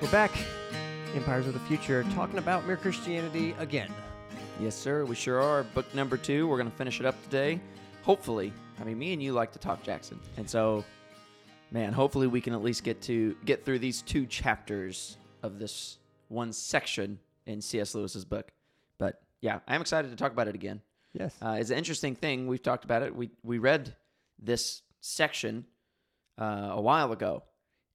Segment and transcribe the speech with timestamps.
[0.00, 0.30] We're back,
[1.16, 3.92] Empires of the Future, talking about Mere Christianity again.
[4.60, 5.04] Yes, sir.
[5.04, 5.64] We sure are.
[5.64, 6.46] Book number two.
[6.46, 7.60] We're going to finish it up today.
[8.02, 8.52] Hopefully.
[8.80, 10.20] I mean, me and you like to talk, Jackson.
[10.36, 10.84] And so,
[11.72, 15.98] man, hopefully we can at least get to get through these two chapters of this
[16.28, 17.92] one section in C.S.
[17.96, 18.52] Lewis's book.
[18.98, 20.80] But yeah, I'm excited to talk about it again.
[21.12, 21.34] Yes.
[21.42, 22.46] Uh, it's an interesting thing.
[22.46, 23.16] We've talked about it.
[23.16, 23.96] We we read
[24.38, 25.64] this section
[26.40, 27.42] uh, a while ago,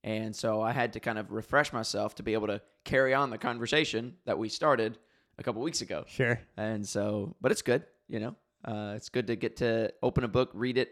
[0.04, 3.30] and so I had to kind of refresh myself to be able to carry on
[3.30, 4.98] the conversation that we started
[5.38, 6.04] a couple weeks ago.
[6.08, 6.40] Sure.
[6.58, 8.36] And so, but it's good, you know.
[8.66, 10.92] Uh, it's good to get to open a book, read it,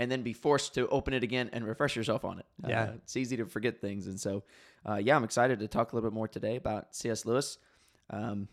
[0.00, 2.46] and then be forced to open it again and refresh yourself on it.
[2.64, 2.90] Uh, Yeah.
[2.94, 4.42] it's easy to forget things, and so,
[4.88, 7.24] uh, yeah, I'm excited to talk a little bit more today about C.S.
[7.24, 7.58] Lewis.
[8.10, 8.48] Um,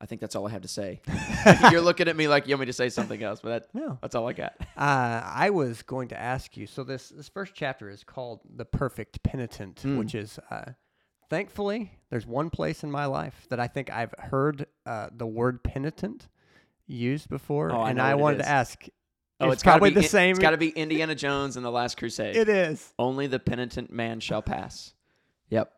[0.00, 1.00] I think that's all I have to say.
[1.70, 3.98] You're looking at me like you want me to say something else, but that, No.
[4.02, 4.54] that's all I got.
[4.76, 6.66] Uh, I was going to ask you.
[6.66, 9.98] So this this first chapter is called "The Perfect Penitent," Mm.
[9.98, 10.72] which is, uh,
[11.30, 15.62] thankfully, there's one place in my life that I think I've heard uh, the word
[15.62, 16.28] penitent
[16.86, 18.46] used before, Oh, I and know I wanted is.
[18.46, 18.84] to ask.
[19.40, 20.30] Oh, it's, gotta probably be, the same.
[20.30, 22.36] It's got to be Indiana Jones and the Last Crusade.
[22.36, 22.92] it is.
[22.98, 24.92] Only the penitent man shall pass.
[25.50, 25.72] Yep.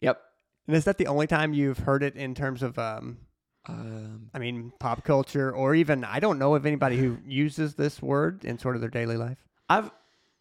[0.00, 0.20] Yep.
[0.68, 3.18] And is that the only time you've heard it in terms of, um,
[3.66, 8.02] Um, I mean, pop culture, or even I don't know of anybody who uses this
[8.02, 9.38] word in sort of their daily life?
[9.68, 9.90] I've,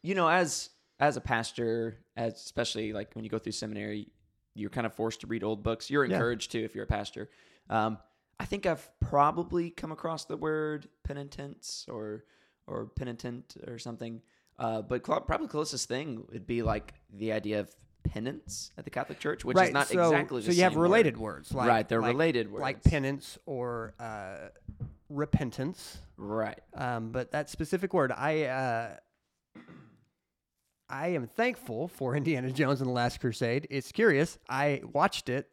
[0.02, 4.07] you know, as as a pastor, as especially like when you go through seminary,
[4.55, 5.89] you're kind of forced to read old books.
[5.89, 6.16] You're Yeah.
[6.16, 7.29] encouraged to if you're a pastor.
[7.69, 7.97] Um,
[8.39, 12.25] I think I've probably come across the word penitence or
[12.67, 14.21] or penitent or something.
[14.59, 19.19] Uh, but probably closest thing would be like the idea of penance at the Catholic
[19.19, 19.67] Church, which right.
[19.67, 20.83] is not so, exactly the so you have same word.
[20.83, 22.61] related words, like right, they're like, related words.
[22.61, 24.49] like penance or uh,
[25.09, 25.99] repentance.
[26.17, 26.59] Right.
[26.75, 28.95] Um, but that specific word, I uh,
[30.89, 33.67] I am thankful for Indiana Jones and the Last Crusade.
[33.69, 34.38] It's curious.
[34.49, 35.49] I watched it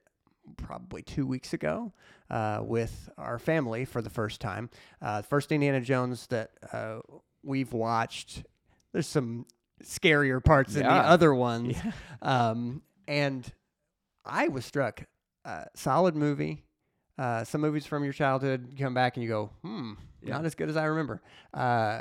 [0.57, 1.93] probably two weeks ago
[2.31, 4.71] uh, with our family for the first time.
[5.01, 6.99] Uh, first Indiana Jones that uh,
[7.43, 8.45] we've watched.
[8.93, 9.47] There's some
[9.85, 11.93] scarier parts in the other ones, Yeah.
[12.23, 13.51] um, and
[14.25, 15.05] I was struck.
[15.45, 16.65] Uh, solid movie.
[17.19, 19.93] Uh, some movies from your childhood come back and you go, hmm,
[20.23, 20.35] Yeah.
[20.37, 21.21] not as good as I remember.
[21.53, 22.01] Uh,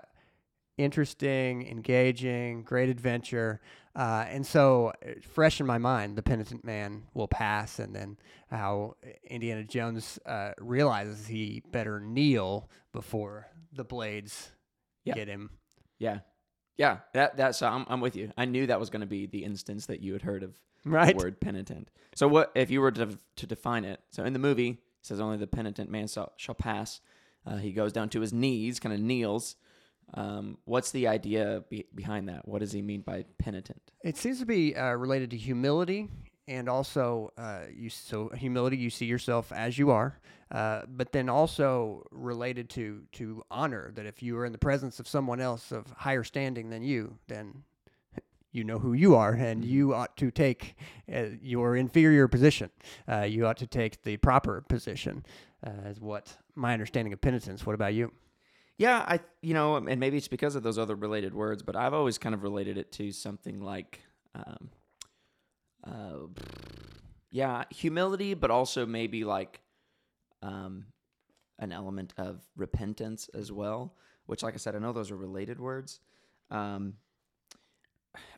[0.78, 3.60] interesting, engaging, great adventure.
[3.96, 8.18] Uh, and so, uh, fresh in my mind, the penitent man will pass, and then
[8.50, 8.96] how
[9.30, 14.52] Indiana Jones uh, realizes he better kneel before the blades
[15.04, 15.16] Yeah.
[15.16, 15.50] get him.
[15.98, 16.20] Yeah.
[16.80, 16.98] Yeah.
[17.14, 18.32] That that's so I'm I'm with you.
[18.36, 20.54] I knew that was going to be the instance that you had heard of
[20.86, 21.16] Right.
[21.16, 21.90] the word penitent.
[22.16, 24.00] So what if you were to to define it?
[24.10, 27.02] So in the movie, it says only the penitent man shall, shall pass.
[27.46, 29.56] Uh, he goes down to his knees, kind of kneels.
[30.14, 32.48] Um, what's the idea be, behind that?
[32.48, 33.82] What does he mean by penitent?
[34.04, 36.08] It seems to be uh, related to humility
[36.50, 40.20] and also uh, you so humility you see yourself as you are,
[40.52, 45.00] uh, but then also related to to honor that if you are in the presence
[45.00, 47.64] of someone else of higher standing than you, then
[48.52, 50.76] you know who you are and you ought to take
[51.14, 52.72] uh, your inferior position.
[53.08, 55.24] Uh, you ought to take the proper position,
[55.66, 57.64] uh, is what my understanding of penitence.
[57.66, 58.12] What about you?
[58.80, 61.94] Yeah, I you know, and maybe it's because of those other related words, but I've
[61.94, 64.00] always kind of related it to something like,
[64.34, 64.70] um,
[65.84, 66.28] uh,
[67.32, 69.62] yeah, humility, but also maybe like,
[70.42, 70.86] um,
[71.60, 73.96] an element of repentance as well.
[74.26, 76.00] Which, like I said, I know those are related words.
[76.52, 76.94] Um,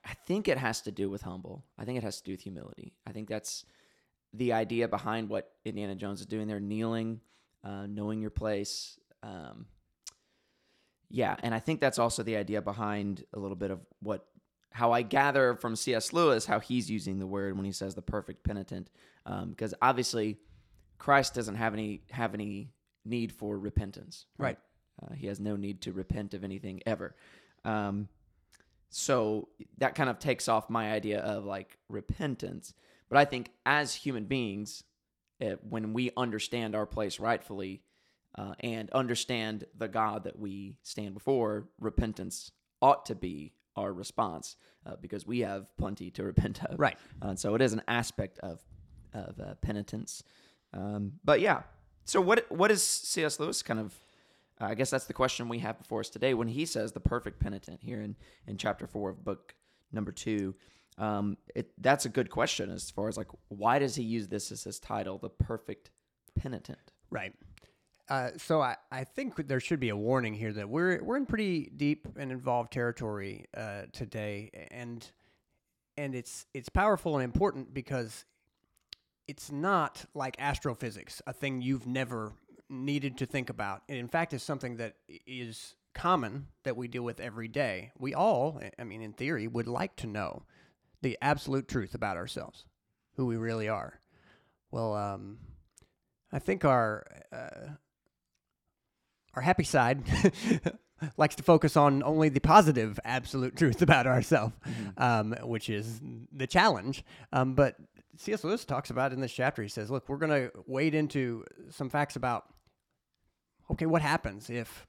[0.06, 1.66] I think it has to do with humble.
[1.78, 2.94] I think it has to do with humility.
[3.06, 3.66] I think that's
[4.34, 7.20] the idea behind what Indiana Jones is doing there, kneeling,
[7.64, 9.00] uh, knowing your place.
[9.22, 9.66] Um,
[11.10, 14.26] yeah, and I think that's also the idea behind a little bit of what
[14.72, 16.14] how I gather from C.S.
[16.14, 18.90] Lewis how he's using the word when he says the perfect penitent,
[19.50, 20.38] because obviously
[20.98, 22.70] Christ doesn't have any have any
[23.06, 24.26] need for repentance.
[24.38, 24.58] Right.
[25.02, 27.16] Uh, he has no need to repent of anything ever.
[27.66, 28.08] Um,
[28.90, 29.48] so
[29.78, 32.74] that kind of takes off my idea of like repentance.
[33.10, 34.84] But I think as human beings,
[35.42, 37.82] uh, when we understand our place rightfully
[38.38, 42.52] uh, and understand the God that we stand before, repentance
[42.82, 46.80] ought to be our response uh, because we have plenty to repent of.
[46.80, 46.98] Right.
[47.22, 48.60] Uh, so it is an aspect of
[49.14, 50.24] of uh, penitence.
[50.74, 51.64] Um, but yeah,
[52.06, 53.40] so what what is C.S.
[53.40, 53.94] Lewis kind of?
[54.60, 56.34] Uh, I guess that's the question we have before us today.
[56.34, 58.16] When he says the perfect penitent here in
[58.48, 59.56] in chapter four of book
[59.92, 60.56] number two,
[60.98, 64.52] um, it that's a good question as far as like why does he use this
[64.52, 65.90] as his title, the perfect
[66.36, 66.92] penitent?
[67.10, 67.34] Right.
[68.12, 71.26] Uh, so I, I think there should be a warning here that we're we're in
[71.26, 75.10] pretty deep and involved territory uh, today, and
[75.96, 78.26] and it's it's powerful and important because
[79.30, 82.34] it's not like astrophysics, a thing you've never
[82.68, 83.84] needed to think about.
[83.88, 87.94] And in fact, it's something that is common that we deal with every day.
[87.98, 90.44] We all, I mean, in theory, would like to know
[91.02, 92.66] the absolute truth about ourselves,
[93.16, 94.02] who we really are.
[94.70, 95.38] Well, um,
[96.34, 97.76] I think our uh,
[99.36, 100.04] our happy side
[101.18, 104.54] likes to focus on only the positive absolute truth about ourselves,
[104.98, 106.02] um, which is
[106.32, 107.04] the challenge.
[107.32, 107.76] Um, but
[108.18, 108.44] C.S.
[108.44, 109.62] Lewis talks about in this chapter.
[109.62, 112.46] He says, "Look, we're going to wade into some facts about
[113.70, 114.86] okay, what happens if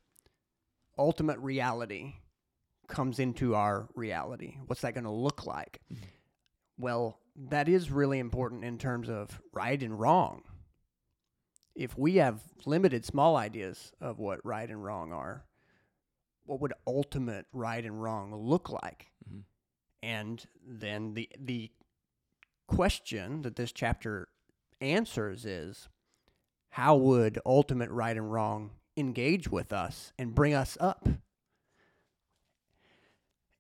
[0.99, 2.15] ultimate reality
[2.89, 4.56] comes into our reality?
[4.67, 5.81] What's that going to look like?"
[6.79, 10.43] Well, that is really important in terms of right and wrong.
[11.75, 15.45] If we have limited small ideas of what right and wrong are,
[16.45, 19.11] what would ultimate right and wrong look like?
[19.29, 19.45] Mhm.
[20.03, 21.71] And then the the
[22.67, 24.29] question that this chapter
[24.81, 25.89] answers is
[26.71, 31.09] how would ultimate right and wrong engage with us and bring us up?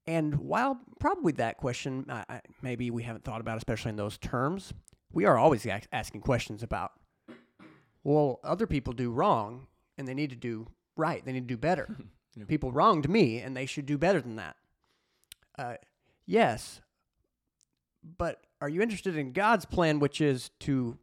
[0.06, 4.18] And while probably that question, I, I, maybe we haven't thought about, especially in those
[4.18, 4.74] terms,
[5.12, 6.92] we are always asking questions about,
[8.04, 9.66] well, other people do wrong
[9.98, 10.66] and they need to do
[10.96, 11.24] right.
[11.24, 11.88] They need to do better.
[12.34, 12.44] Yeah.
[12.46, 14.56] People wronged me and they should do better than that.
[15.58, 15.74] Uh,
[16.24, 16.80] yes,
[18.16, 20.96] but are you interested in God's plan, which is to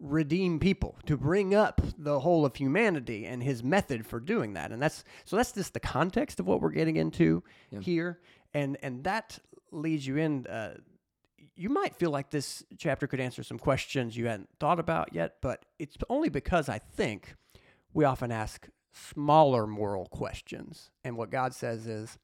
[0.00, 4.72] redeem people, to bring up the whole of humanity and his method for doing that?
[4.72, 7.78] And that's so that's just the context of what we're getting into Yeah.
[7.78, 8.20] here,
[8.52, 9.38] and and that
[9.70, 10.48] leads you in.
[10.48, 10.78] Uh,
[11.58, 15.36] you might feel like this chapter could answer some questions you hadn't thought about yet,
[15.42, 17.34] but it's only because I think
[17.92, 22.16] we often ask smaller moral questions, and what God says is,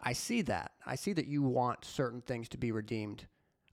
[0.00, 0.72] I see that.
[0.84, 3.26] I see that you want certain things to be redeemed.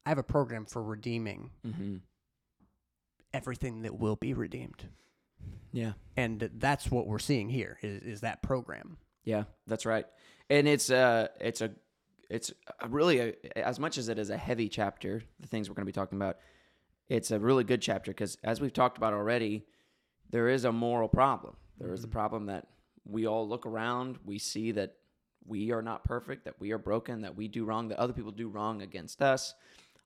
[0.05, 1.97] I have a program for redeeming Mm-hmm.
[3.33, 4.89] everything that will be redeemed.
[5.71, 5.93] Yeah.
[6.17, 8.97] And that's what we're seeing here is, is that program.
[9.23, 10.05] Yeah, that's right.
[10.49, 11.71] And it's uh it's a
[12.31, 15.75] it's a really a, as much as it is a heavy chapter, the things we're
[15.75, 16.37] going to be talking about,
[17.09, 19.65] it's a really good chapter because as we've talked about already,
[20.29, 21.55] there is a moral problem.
[21.77, 22.67] There is the problem that
[23.05, 24.95] we all look around, we see that
[25.45, 28.31] we are not perfect, that we are broken, that we do wrong, that other people
[28.31, 29.53] do wrong against us,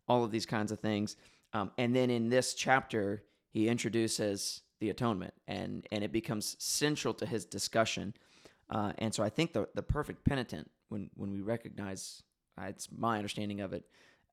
[0.08, 1.18] all of these kinds of things.
[1.54, 7.14] Um, and then in this chapter, he introduces the atonement, and and it becomes central
[7.14, 8.14] to his discussion.
[8.70, 12.24] Uh, and so I think the the perfect penitent, when when we recognize,
[12.58, 13.86] uh, it's my understanding of it,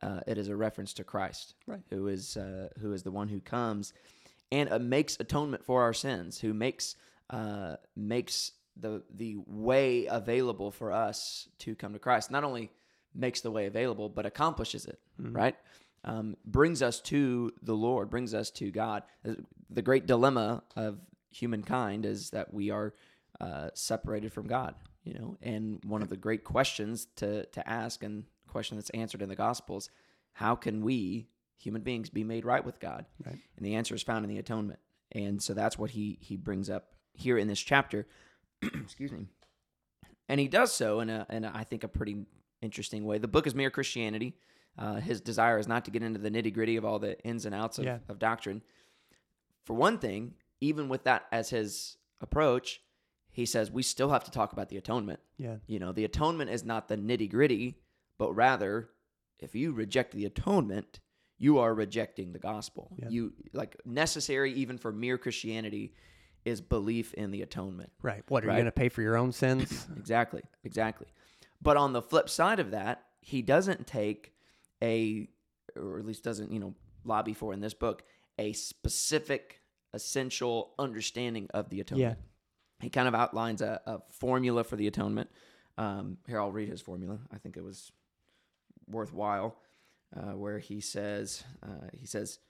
[0.02, 1.80] uh, it is a reference to Christ, Right.
[1.90, 3.92] who is uh, who is the one who comes
[4.50, 6.96] and uh, makes atonement for our sins, who makes
[7.30, 12.30] uh, makes the the way available for us to come to Christ.
[12.30, 12.70] Not only
[13.14, 14.98] makes the way available, but accomplishes it.
[15.18, 15.54] Right.
[16.04, 19.02] Um, brings us to the Lord, brings us to God.
[19.28, 19.34] Uh,
[19.70, 20.98] The great dilemma of
[21.30, 22.92] humankind is that we are
[23.40, 25.36] uh, separated from God, you know.
[25.42, 29.36] And one of the great questions to to ask, and question that's answered in the
[29.36, 29.88] Gospels,
[30.34, 33.06] how can we human beings be made right with God?
[33.24, 33.38] Right.
[33.56, 34.80] And the answer is found in the atonement.
[35.12, 38.06] And so that's what he he brings up here in this chapter.
[38.62, 39.26] Excuse me.
[40.28, 42.26] And he does so in a in a, I think a pretty
[42.60, 43.18] interesting way.
[43.18, 44.36] The book is mere Christianity.
[44.78, 47.44] Uh, his desire is not to get into the nitty gritty of all the ins
[47.44, 47.98] and outs of, Yeah.
[48.08, 48.62] of doctrine.
[49.66, 52.80] For one thing, even with that as his approach,
[53.32, 55.18] he says we still have to talk about the atonement.
[55.38, 55.56] Yeah.
[55.66, 57.78] You know, the atonement is not the nitty gritty,
[58.18, 58.90] but rather,
[59.40, 61.00] if you reject the atonement,
[61.38, 62.92] you are rejecting the gospel.
[62.96, 63.08] Yeah.
[63.08, 65.94] You like necessary even for mere Christianity
[66.44, 67.90] is belief in the atonement.
[68.02, 68.22] Right.
[68.28, 68.54] What are Right.
[68.54, 69.86] you going to pay for your own sins?
[69.96, 71.06] Exactly, exactly.
[71.60, 74.32] But on the flip side of that, he doesn't take
[74.82, 75.28] a,
[75.76, 76.74] or at least doesn't, you know,
[77.04, 78.02] lobby for in this book,
[78.38, 79.60] a specific,
[79.94, 82.18] essential understanding of the atonement.
[82.82, 85.30] He kind of outlines a, a formula for the atonement.
[85.78, 87.18] Um, here, I'll read his formula.
[87.32, 87.92] I think it was
[88.86, 89.56] worthwhile,
[90.14, 92.40] uh, where he says, uh, he says,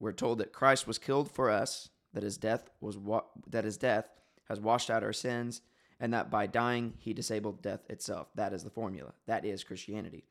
[0.00, 3.78] we're told that Christ was killed for us, that his death was wa- that his
[3.78, 4.08] death
[4.48, 5.62] has washed out our sins,
[6.00, 8.28] and that by dying he disabled death itself.
[8.34, 9.14] That is the formula.
[9.26, 10.24] That is Christianity,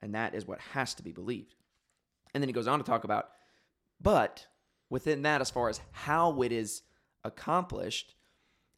[0.00, 1.56] and that is what has to be believed.
[2.32, 3.30] And then he goes on to talk about,
[4.00, 4.46] but
[4.88, 6.82] within that, as far as how it is
[7.24, 8.14] accomplished,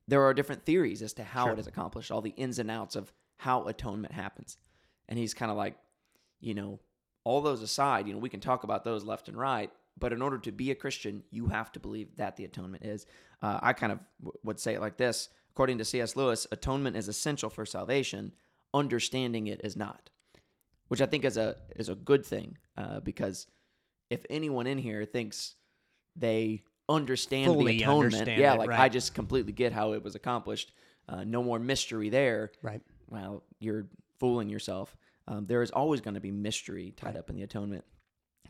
[0.09, 1.53] there are different theories as to how Sure.
[1.53, 4.57] it is accomplished, all the ins and outs of how atonement happens.
[5.09, 5.77] And he's kind of like,
[6.41, 6.81] you know,
[7.25, 10.23] all those aside, you know, we can talk about those left and right, but in
[10.23, 13.07] order to be a Christian, you have to believe that the atonement is.
[13.43, 16.15] Uh, I kind of w- would say it like this according to C.S.
[16.17, 18.33] Lewis, atonement is essential for salvation,
[18.73, 20.11] understanding it is not.
[20.89, 23.47] which I think is a is a good thing uh, because
[24.09, 25.57] if anyone in here thinks
[26.17, 28.81] they understand Fully the atonement, understand yeah, it, like right.
[28.81, 30.73] I just completely get how it was accomplished.
[31.09, 32.53] Uh, no more mystery there.
[32.63, 32.81] Right.
[33.09, 33.87] Well, you're
[34.19, 34.97] fooling yourself.
[35.27, 37.85] Um, there is always going to be mystery tied up in the atonement.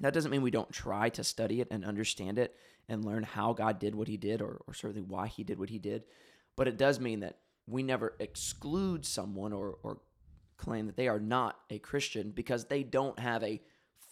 [0.01, 2.55] That doesn't mean we don't try to study it and understand it
[2.89, 5.71] and learn how God did what he did or, or certainly why he did what
[5.71, 6.05] he did.
[6.57, 9.99] But it does mean that we never exclude someone or, or
[10.57, 13.61] claim that they are not a Christian because they don't have a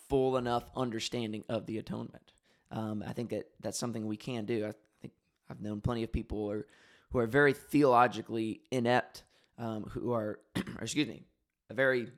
[0.09, 2.33] full enough understanding of the atonement.
[2.71, 4.67] Um, I think that that's something we can do.
[4.67, 5.13] I think
[5.51, 6.67] I've known plenty of people who are,
[7.11, 9.23] who are very theologically inept,
[9.59, 11.23] um, who are, or excuse me,
[11.71, 12.09] a very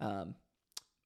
[0.00, 0.34] um,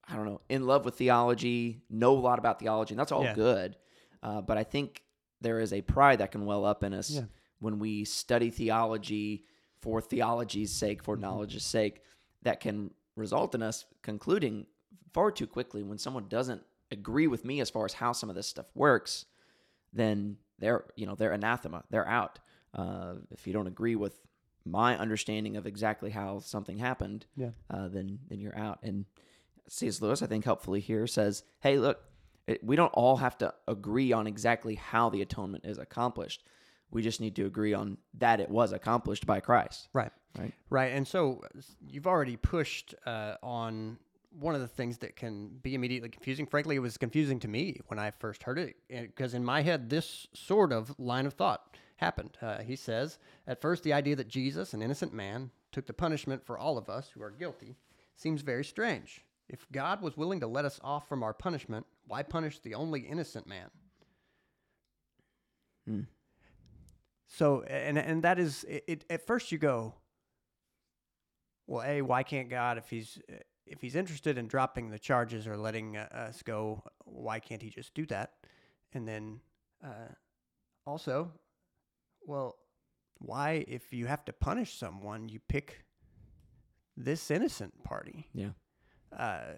[0.08, 3.24] I don't know, in love with theology, know a lot about theology, and that's all
[3.24, 3.34] Yeah.
[3.34, 3.76] good.
[4.22, 5.02] Uh, but I think
[5.40, 7.24] there is a pride that can well up in us Yeah.
[7.58, 9.44] when we study theology
[9.80, 12.02] for theology's sake, for knowledge's sake,
[12.42, 14.66] that can result in us concluding
[15.12, 18.36] far too quickly when someone doesn't agree with me as far as how some of
[18.36, 19.26] this stuff works,
[19.92, 22.38] then they're you know they're anathema, they're out.
[22.74, 24.18] Uh, if you don't agree with
[24.64, 27.50] my understanding of exactly how something happened, Yeah.
[27.70, 28.78] uh, then then you're out.
[28.82, 29.04] And
[29.68, 30.00] C.S.
[30.00, 32.00] Lewis, I think, helpfully here says, "Hey, look,
[32.46, 36.44] it, we don't all have to agree on exactly how the atonement is accomplished.
[36.90, 40.12] We just need to agree on that it was accomplished by Christ." Right.
[40.38, 40.52] Right.
[40.68, 40.92] Right.
[40.92, 43.98] And so uh, you've already pushed uh, on
[44.38, 46.46] one of the things that can be immediately confusing.
[46.46, 49.88] Frankly, it was confusing to me when I first heard it because in my head,
[49.88, 52.36] this sort of line of thought happened.
[52.42, 56.44] Uh, he says, at first, the idea that Jesus, an innocent man, took the punishment
[56.44, 57.76] for all of us who are guilty
[58.14, 59.24] seems very strange.
[59.48, 63.00] If God was willing to let us off from our punishment, why punish the only
[63.00, 63.70] innocent man?
[65.86, 66.00] Hmm.
[67.26, 69.04] So, and and that is it, it.
[69.10, 69.94] At first, you go,
[71.66, 73.18] well, a why can't God if he's
[73.66, 77.70] if he's interested in dropping the charges or letting uh, us go, why can't he
[77.70, 78.32] just do that?
[78.94, 79.40] And then
[79.84, 80.12] uh,
[80.86, 81.32] also,
[82.26, 82.56] well,
[83.18, 85.84] why if you have to punish someone, you pick
[86.96, 88.28] this innocent party?
[88.34, 88.50] Yeah.
[89.16, 89.54] uh,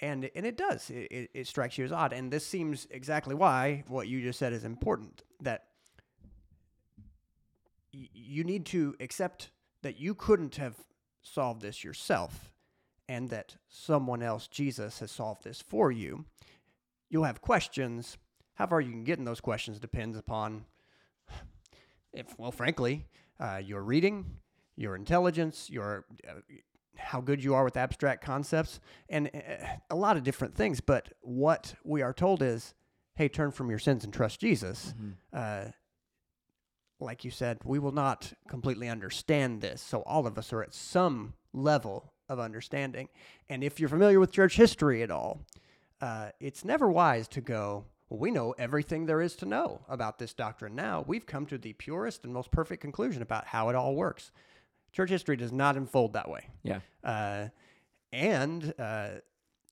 [0.00, 0.90] and and it does.
[0.90, 4.38] It, it, it strikes you as odd, and this seems exactly why what you just
[4.38, 5.22] said is important.
[5.40, 5.64] That
[7.94, 9.50] y- you need to accept
[9.82, 10.74] that you couldn't have
[11.22, 12.51] solved this yourself,
[13.12, 16.24] and that someone else, Jesus, has solved this for you.
[17.10, 18.16] You'll have questions.
[18.54, 20.64] How far you can get in those questions depends upon,
[22.14, 23.04] if well, frankly,
[23.38, 24.38] uh, your reading,
[24.76, 26.40] your intelligence, your uh,
[26.96, 30.80] how good you are with abstract concepts, and uh, a lot of different things.
[30.80, 32.72] But what we are told is,
[33.14, 34.94] hey, turn from your sins and trust Jesus.
[35.36, 35.64] Uh,
[36.98, 39.82] like you said, we will not completely understand this.
[39.82, 43.08] So all of us are at some level of understanding.
[43.48, 45.40] And if you're familiar with church history at all,
[46.00, 50.18] uh, it's never wise to go, well, we know everything there is to know about
[50.18, 51.04] this doctrine now.
[51.06, 54.32] We've come to the purest and most perfect conclusion about how it all works.
[54.92, 56.48] Church history does not unfold that way.
[56.62, 56.80] Yeah.
[57.04, 57.48] Uh,
[58.12, 59.08] and uh,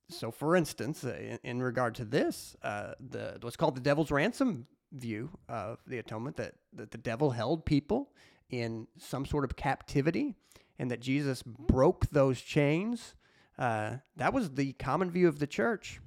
[0.09, 4.11] so, for instance, uh, in, in regard to this, uh, the what's called the devil's
[4.11, 8.11] ransom view of the atonement that, that the devil held people
[8.51, 10.35] in some sort of captivity
[10.81, 13.15] and that Jesus broke those chains.
[13.59, 16.01] Uh, that was the common view of the church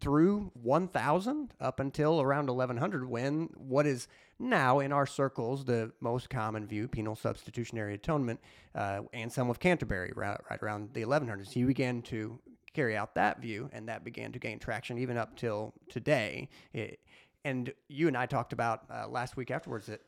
[0.00, 4.06] through 1000 up until around 1100 when what is
[4.38, 8.38] now in our circles the most common view penal substitutionary atonement
[8.76, 12.38] uh, Anselm of Canterbury right, right around the 1100s he began to
[12.74, 17.00] carry out that view and that began to gain traction even up till today It-
[17.44, 20.02] and you and I talked about uh, last week afterwards that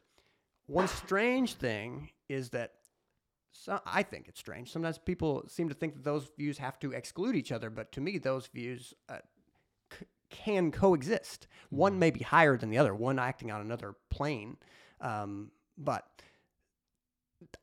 [0.67, 2.75] one strange thing is that
[3.52, 4.71] so I think it's strange.
[4.71, 8.00] Sometimes people seem to think that those views have to exclude each other, but to
[8.00, 9.19] me, those views uh,
[9.92, 11.47] c- can coexist.
[11.71, 14.57] One may be higher than the other, one acting on another plane.
[15.00, 16.07] Um, but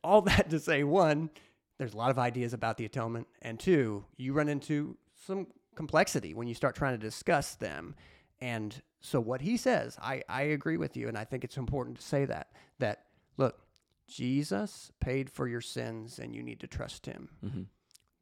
[0.03, 1.29] all that to say, one,
[1.77, 6.33] there's a lot of ideas about the atonement, and two, you run into some complexity
[6.33, 7.95] when you start trying to discuss them.
[8.39, 11.97] And so, what he says, I, I agree with you, and I think it's important
[11.97, 13.03] to say that that
[13.37, 13.59] look,
[14.07, 17.29] Jesus paid for your sins, and you need to trust Him.
[17.45, 17.61] Mm-hmm.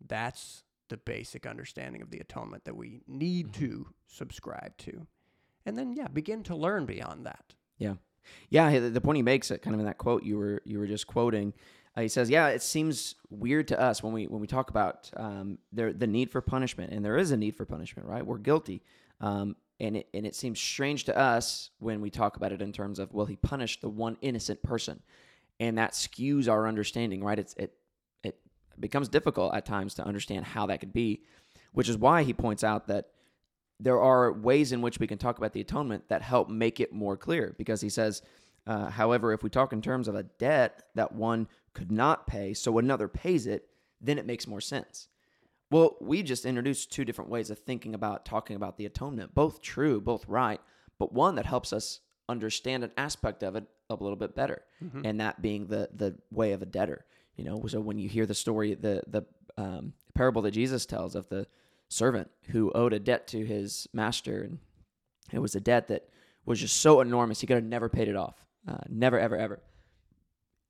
[0.07, 5.07] That's the basic understanding of the atonement that we need to subscribe to.
[5.65, 7.55] And then, yeah, begin to learn beyond that.
[7.77, 7.95] Yeah,
[8.49, 8.79] yeah.
[8.79, 10.87] The, the point he makes, it kind of in that quote you were you were
[10.87, 11.53] just quoting,
[11.95, 15.09] uh, he says, "Yeah, it seems weird to us when we when we talk about
[15.15, 18.25] um, there the need for punishment, and there is a need for punishment, right?
[18.25, 18.83] We're guilty,
[19.21, 22.71] um, and it and it seems strange to us when we talk about it in
[22.71, 25.01] terms of well, he punished the one innocent person,
[25.59, 27.39] and that skews our understanding, right?
[27.39, 27.73] It's it
[28.23, 28.39] it
[28.79, 31.23] becomes difficult at times to understand how that could be."
[31.75, 33.09] which is why he points out that
[33.79, 36.93] there are ways in which we can talk about the atonement that help make it
[36.93, 38.21] more clear because he says
[38.65, 42.53] uh, however if we talk in terms of a debt that one could not pay
[42.53, 43.67] so another pays it
[44.01, 45.09] then it makes more sense
[45.69, 49.61] well we just introduced two different ways of thinking about talking about the atonement both
[49.61, 50.61] true both right
[50.97, 54.63] but one that helps us understand an aspect of it a little bit better
[55.05, 57.05] and that being the the way of a debtor
[57.37, 57.61] you know?
[57.67, 59.23] So when you hear the story the the
[59.57, 61.47] um, parable that jesus tells of the
[61.87, 64.59] servant who owed a debt to his master and
[65.31, 66.09] it was a debt that
[66.45, 69.61] was just so enormous he could have never paid it off uh, never ever ever.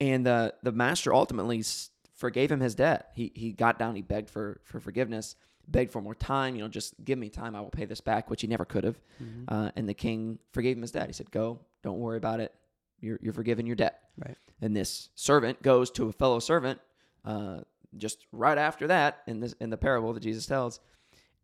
[0.00, 1.62] And the the master ultimately
[2.14, 3.10] forgave him his debt.
[3.14, 5.36] He he got down he begged for for forgiveness
[5.68, 8.30] begged for more time you know just give me time i will pay this back
[8.30, 8.98] which he never could have
[9.48, 11.06] uh, and the king forgave him his debt.
[11.08, 12.52] He said go don't worry about it.
[13.00, 14.00] You're, you're forgiven your debt.
[14.18, 14.36] Right.
[14.62, 16.80] and this servant goes to a fellow servant
[17.24, 17.60] uh,
[17.96, 20.80] just right after that in this in the parable that jesus tells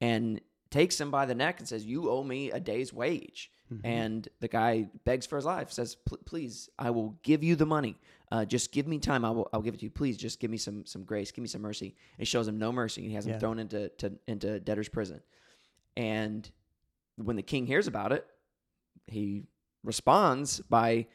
[0.01, 0.41] and
[0.73, 3.51] takes him by the neck and says you owe me a day's wage.
[3.85, 7.97] And the guy begs for his life says please i will give you the money.
[8.31, 9.25] Uh, just give me time.
[9.25, 9.91] I will, I'll give it to you.
[9.91, 11.31] Please just give me some some grace.
[11.33, 11.87] Give me some mercy.
[11.87, 13.39] And he shows him no mercy and he has him Yeah.
[13.39, 15.21] thrown into to, into debtor's prison.
[15.97, 16.51] And
[17.17, 18.27] when the king hears about it
[19.07, 19.45] he
[19.85, 21.07] responds by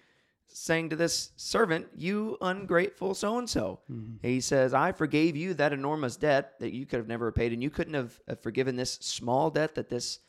[0.48, 3.80] saying to this servant, You ungrateful so and so.
[4.22, 7.62] He says, I forgave you that enormous debt that you could have never paid, and
[7.62, 10.20] you couldn't have have forgiven this small debt that this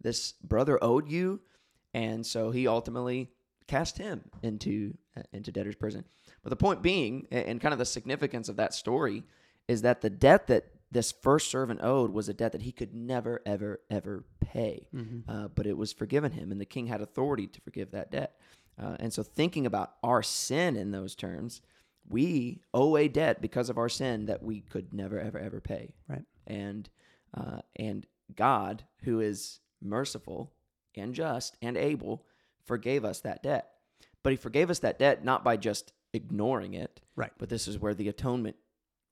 [0.00, 1.40] this brother owed you.
[1.94, 3.30] And so he ultimately
[3.66, 6.04] cast him into uh, into debtor's prison.
[6.42, 9.24] But the point being, a- and kind of the significance of that story,
[9.68, 12.94] is that the debt that this first servant owed was a debt that he could
[12.94, 14.86] never, ever, ever pay.
[15.28, 18.38] Uh, but it was forgiven him, and the king had authority to forgive that debt.
[18.80, 21.62] Uh, and so, thinking about our sin in those terms,
[22.08, 25.94] we owe a debt because of our sin that we could never, ever, ever pay.
[26.08, 26.24] Right.
[26.46, 26.88] And
[27.34, 30.52] uh, and God, who is merciful
[30.94, 32.24] and just and able,
[32.64, 33.70] forgave us that debt.
[34.22, 37.32] But He forgave us that debt not by just ignoring it, Right.
[37.38, 38.56] but this is where the atonement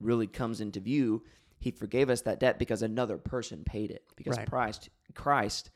[0.01, 1.23] really comes into view.
[1.59, 4.05] He forgave us that debt because another person paid it.
[4.17, 4.49] Because Right.
[4.49, 5.71] Christ, Christ,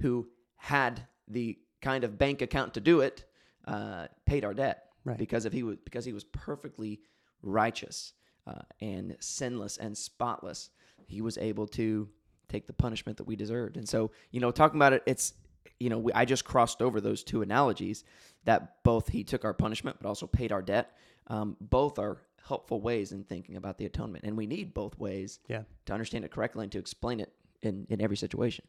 [0.00, 3.24] who had the kind of bank account to do it,
[3.66, 4.84] uh, paid our debt.
[5.04, 5.18] Right.
[5.18, 7.00] Because if he was because he was perfectly
[7.42, 8.14] righteous
[8.46, 10.70] uh, and sinless and spotless,
[11.06, 12.08] he was able to
[12.48, 13.76] take the punishment that we deserved.
[13.76, 15.34] And so, you know, talking about it, it's
[15.80, 18.04] you know, we, I just crossed over those two analogies
[18.44, 20.96] that both he took our punishment but also paid our debt.
[21.26, 25.38] Um, both are helpful ways in thinking about the atonement, and we need both ways
[25.48, 25.62] Yeah.
[25.86, 28.64] to understand it correctly and to explain it in in every situation.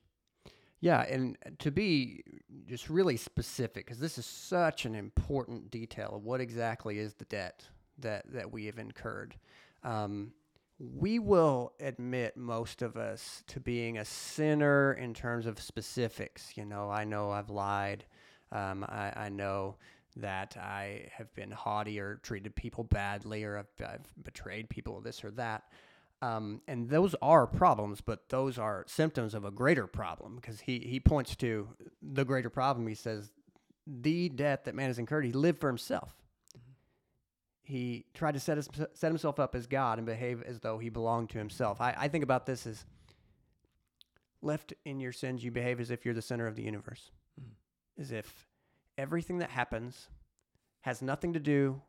[0.82, 2.24] Yeah, and to be
[2.68, 7.26] just really specific, because this is such an important detail of what exactly is the
[7.26, 7.64] debt
[8.00, 9.36] that, that we have incurred.
[9.84, 10.34] Um,
[10.78, 16.52] we will admit, most of us, to being a sinner in terms of specifics.
[16.56, 18.06] You know, I know I've lied.
[18.52, 19.78] Um, I, I know
[20.18, 25.24] that I have been haughty or treated people badly or I've, I've betrayed people, this
[25.24, 25.64] or that.
[26.26, 30.80] Um, and those are problems, but those are symptoms of a greater problem because he,
[30.80, 31.68] he points to
[32.02, 32.88] the greater problem.
[32.88, 33.32] He says,
[33.86, 36.16] the debt that man has incurred, he lived for himself.
[37.62, 40.90] He tried to set, his, set himself up as God and behave as though he
[40.90, 41.80] belonged to himself.
[41.80, 42.86] I, I think about this as
[44.42, 47.12] left in your sins, you behave as if you're the center of the universe,
[48.00, 48.48] as if
[48.98, 50.10] everything that happens
[50.82, 51.82] has nothing to do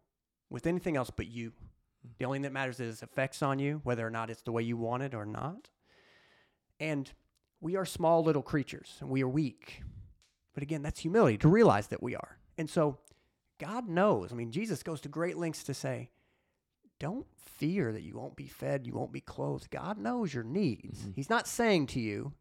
[0.51, 1.53] with anything else but you.
[2.19, 4.63] The only thing that matters is effects on you, whether or not it's the way
[4.63, 5.69] you want it or not.
[6.81, 7.11] And
[7.61, 9.83] we are small little creatures and we are weak.
[10.55, 12.39] But again, that's humility to realize that we are.
[12.59, 12.99] And so
[13.59, 14.33] God knows.
[14.33, 16.11] I mean, Jesus goes to great lengths to say,
[16.99, 19.71] don't fear that you won't be fed, you won't be clothed.
[19.71, 21.01] God knows your needs.
[21.01, 21.15] Mhm.
[21.15, 22.33] He's not saying to you,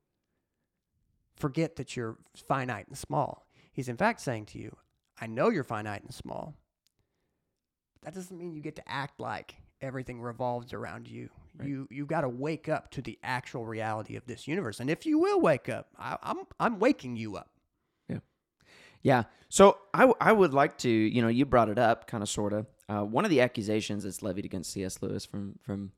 [1.35, 3.45] forget that you're finite and small.
[3.71, 4.77] He's in fact saying to you,
[5.19, 6.55] I know you're finite and small.
[8.05, 11.29] That doesn't mean you get to act like everything revolves around you.
[11.57, 11.69] Right.
[11.69, 14.79] You you got to wake up to the actual reality of this universe.
[14.79, 17.49] And if you will wake up, I, I'm I'm waking you up.
[18.07, 18.19] Yeah.
[19.01, 19.23] Yeah.
[19.49, 22.29] So I, w- I would like to, you know, you brought it up, kind of,
[22.29, 22.65] sort of.
[22.89, 25.01] Uh, one of the accusations that's levied against C.S.
[25.01, 25.91] Lewis from from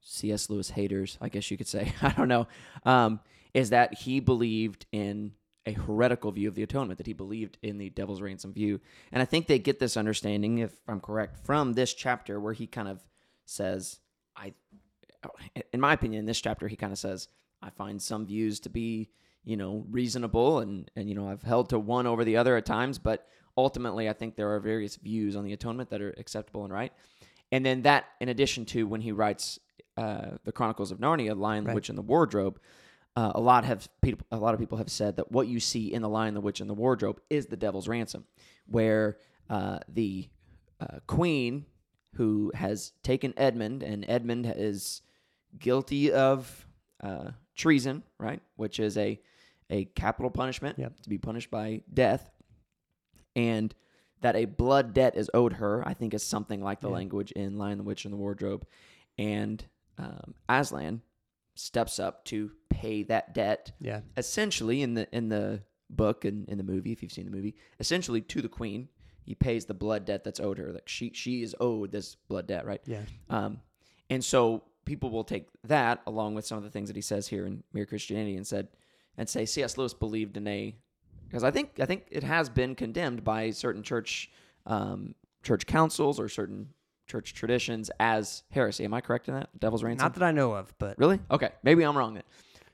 [0.00, 0.48] C.S.
[0.48, 2.46] Lewis haters, I guess you could say, I don't know,
[2.84, 3.20] um,
[3.52, 5.32] is that he believed in
[5.68, 8.80] a heretical view of the atonement, that he believed in the devil's ransom view.
[9.12, 12.66] And I think they get this understanding, if I'm correct, from this chapter where he
[12.66, 13.00] kind of
[13.44, 14.00] says,
[14.36, 14.54] I,
[15.72, 17.28] in my opinion, in this chapter, he kind of says,
[17.62, 19.10] I find some views to be
[19.44, 22.66] you know reasonable and and you know I've held to one over the other at
[22.66, 23.26] times but
[23.56, 26.92] ultimately I think there are various views on the atonement that are acceptable and right
[27.50, 29.58] and then that in addition to when he writes
[29.98, 31.74] uh, the Chronicles of Narnia, Lion, the Right.
[31.74, 32.60] Witch, and the Wardrobe,
[33.18, 35.92] uh, a lot have people, a lot of people have said that what you see
[35.92, 38.24] in the Lion, the Witch, and the Wardrobe is the Devil's Ransom,
[38.66, 39.18] where
[39.50, 40.28] uh, the
[40.80, 41.64] uh, Queen
[42.14, 45.02] who has taken Edmund, and Edmund is
[45.58, 46.66] guilty of
[47.02, 49.20] uh, treason, right, which is a
[49.70, 51.00] a capital punishment Yep.
[51.02, 52.30] to be punished by death,
[53.36, 53.74] and
[54.20, 55.86] that a blood debt is owed her.
[55.86, 56.94] I think is something like the Yeah.
[56.94, 58.66] language in Lion, the Witch, and the Wardrobe,
[59.18, 59.64] and
[59.98, 61.02] um, Aslan
[61.54, 64.00] steps up to pay that debt Yeah.
[64.16, 67.54] essentially in the in the book and in the movie if you've seen the movie
[67.80, 68.88] essentially to the queen
[69.24, 70.72] he pays the blood debt that's owed her.
[70.72, 72.80] Like she she is owed this blood debt right?
[72.86, 73.02] Yeah.
[73.30, 73.60] um
[74.10, 77.28] and so people will take that along with some of the things that he says
[77.28, 78.68] here in mere christianity and said
[79.18, 80.74] and say cs lewis believed in a
[81.26, 84.30] because i think i think it has been condemned by certain church
[84.66, 86.68] um church councils or certain
[87.06, 88.84] church traditions as heresy.
[88.84, 89.48] Am i correct in that?
[89.58, 91.18] Devil's ransom Not that I know of, but really?
[91.30, 91.50] Okay.
[91.62, 92.22] Maybe i'm wrong then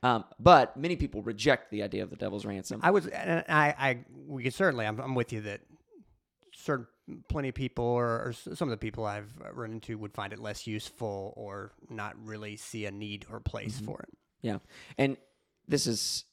[0.05, 3.75] um, but many people reject the idea of the devil's ransom I was, and I,
[3.87, 5.61] I, we could certainly, I'm, I'm with you that
[6.53, 6.87] certain,
[7.29, 10.39] plenty of people or, or some of the people I've run into would find it
[10.39, 13.85] less useful or not really see a need or place Mm-hmm.
[13.87, 14.09] for it.
[14.43, 14.59] Yeah,
[14.99, 15.17] and
[15.69, 16.25] this is,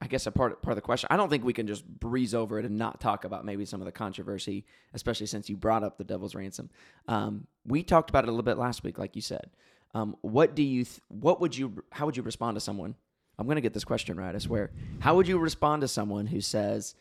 [0.00, 1.06] I guess, a part part of the question.
[1.10, 3.80] I don't think we can just breeze over it and not talk about maybe some
[3.80, 6.68] of the controversy, especially since you brought up the Devil's Ransom.
[7.06, 9.50] Um, we talked about it a little bit last week, like you said.
[9.94, 10.84] Um, what do you?
[10.84, 11.84] Th- what would you?
[11.92, 12.96] How would you respond to someone?
[13.38, 14.34] I'm gonna get this question right.
[14.34, 14.70] I swear.
[15.00, 16.94] How would you respond to someone who says?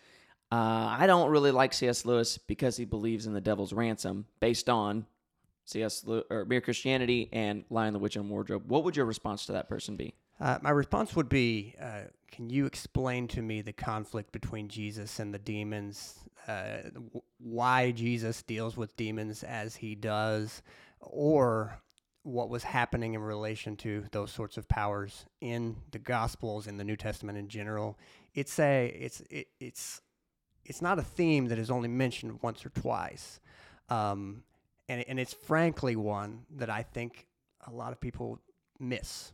[0.52, 2.06] Uh, I don't really like C.S.
[2.06, 5.08] Lewis because he believes in the devil's ransom based on
[5.66, 6.06] C.S.
[6.06, 8.64] Lew- or Mere Christianity and Lion, the Witch, and Wardrobe.
[8.68, 10.14] What would your response to that person be?
[10.40, 15.20] Uh, my response would be, uh, can you explain to me the conflict between Jesus
[15.20, 16.20] and the demons?
[16.48, 16.78] Uh,
[17.40, 20.62] why Jesus deals with demons as he does,
[21.00, 21.80] or
[22.24, 26.84] what was happening in relation to those sorts of powers in the Gospels, in the
[26.84, 27.98] New Testament in general?
[28.34, 30.02] It's a, it's, it, it's,
[30.66, 33.40] it's not a theme that is only mentioned once or twice,
[33.90, 34.44] um,
[34.88, 37.28] and and it's frankly one that I think
[37.68, 38.40] a lot of people
[38.80, 39.34] miss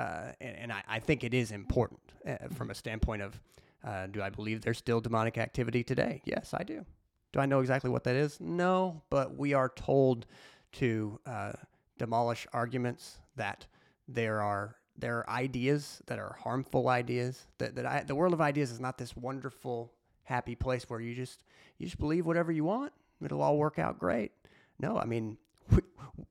[0.00, 3.38] uh, and, and I, I think it is important uh, from a standpoint of
[3.84, 6.22] uh, do I believe there's still demonic activity today?
[6.24, 6.86] Yes, I do.
[7.32, 8.40] Do I know exactly what that is?
[8.40, 10.26] No, but we are told
[10.72, 11.52] to uh,
[12.00, 13.66] demolish arguments that
[14.08, 18.40] there are there are ideas that are harmful ideas that, that I, the world of
[18.40, 19.92] ideas is not this wonderful
[20.24, 21.44] happy place where you just
[21.76, 24.32] you just believe whatever you want it'll all work out great
[24.78, 25.36] no i mean
[25.70, 25.82] we,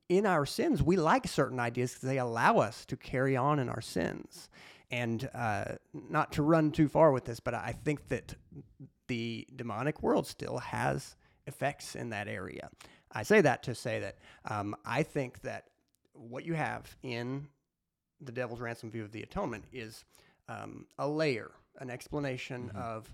[0.09, 3.69] in our sins, we like certain ideas because they allow us to carry on in
[3.69, 4.49] our sins.
[4.91, 8.33] And uh, not to run too far with this, but I think that
[9.07, 12.69] the demonic world still has effects in that area.
[13.11, 15.65] I say that to say that um, I think that
[16.13, 17.47] what you have in
[18.21, 20.03] the devil's ransom view of the atonement is
[20.47, 23.13] um, a layer, an explanation of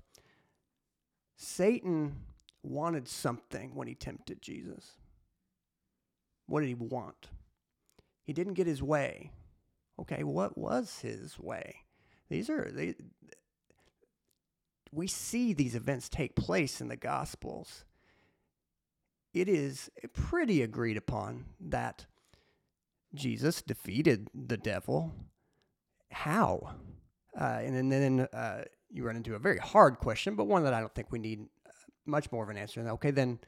[1.37, 2.15] Satan
[2.63, 4.93] wanted something when he tempted Jesus.
[6.47, 7.29] What did he want?
[8.23, 9.31] He didn't get his way.
[9.99, 11.83] Okay, what was his way?
[12.29, 12.95] These are they,
[14.91, 17.85] we see these events take place in the gospels.
[19.35, 22.05] It is pretty agreed upon that
[23.13, 25.13] Jesus defeated the devil.
[26.09, 26.75] How?
[27.37, 30.73] Uh, and then, then uh, you run into a very hard question, but one that
[30.73, 31.71] I don't think we need uh,
[32.05, 32.79] much more of an answer.
[32.87, 33.39] Okay, then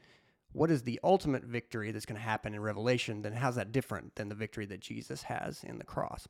[0.52, 3.22] what is the ultimate victory that's going to happen in Revelation?
[3.22, 6.28] Then how's that different than the victory that Jesus has in the cross?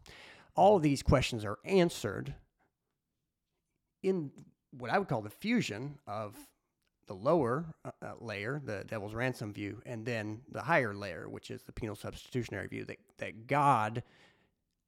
[0.55, 2.33] All of these questions are answered
[4.05, 4.31] in
[4.71, 6.37] what I would call the fusion of
[7.09, 11.51] the lower uh, uh, layer, the devil's ransom view, and then the higher layer, which
[11.51, 14.03] is the penal substitutionary view, that, that God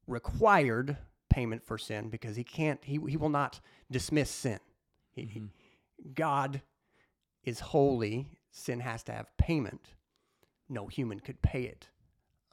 [0.07, 0.97] required
[1.29, 3.59] payment for sin because he can't, he, he will not
[3.91, 4.59] dismiss sin.
[5.11, 5.43] He, he-
[6.15, 6.61] God
[7.43, 8.27] is holy.
[8.51, 9.93] Sin has to have payment.
[10.69, 11.89] No human could pay it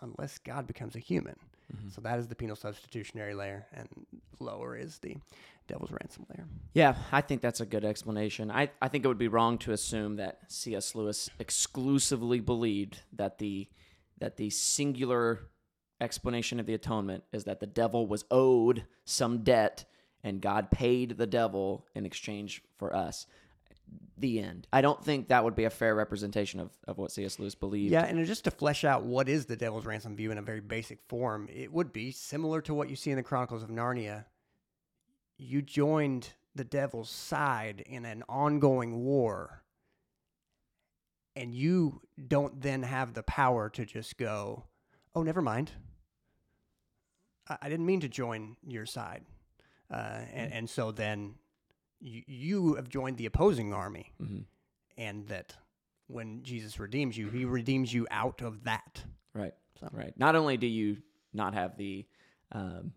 [0.00, 1.37] unless God becomes a human.
[1.74, 1.88] Mm-hmm.
[1.90, 3.88] So that is the penal substitutionary layer, and
[4.40, 5.16] lower is the
[5.66, 6.46] devil's ransom layer.
[6.72, 8.50] Yeah, I think that's a good explanation.
[8.50, 10.94] I, I think it would be wrong to assume that C.S.
[10.94, 13.68] Lewis exclusively believed that the
[14.20, 15.48] that the singular
[16.00, 19.85] explanation of the atonement is that the devil was owed some debt
[20.24, 23.26] and God paid the devil in exchange for us.
[24.16, 24.66] The end.
[24.72, 27.38] I don't think that would be a fair representation of, of what C.S.
[27.38, 27.92] Lewis believed.
[27.92, 30.61] Yeah, and just to flesh out what is the devil's ransom view in a very
[30.61, 34.24] basic form, it would be similar to what you see in the Chronicles of Narnia.
[35.37, 39.62] You joined the devil's side in an ongoing war,
[41.37, 44.64] and you don't then have the power to just go,
[45.14, 45.70] oh, never mind.
[47.48, 49.24] I, I didn't mean to join your side,
[49.92, 51.37] uh, and and so then
[52.00, 54.44] you you have joined the opposing army, Mhm.
[54.96, 55.56] and that
[56.06, 59.04] when Jesus redeems you, He redeems you out of that.
[59.34, 59.54] Right.
[59.80, 60.16] So- Right.
[60.18, 62.06] Not only do you not have the
[62.52, 62.92] um,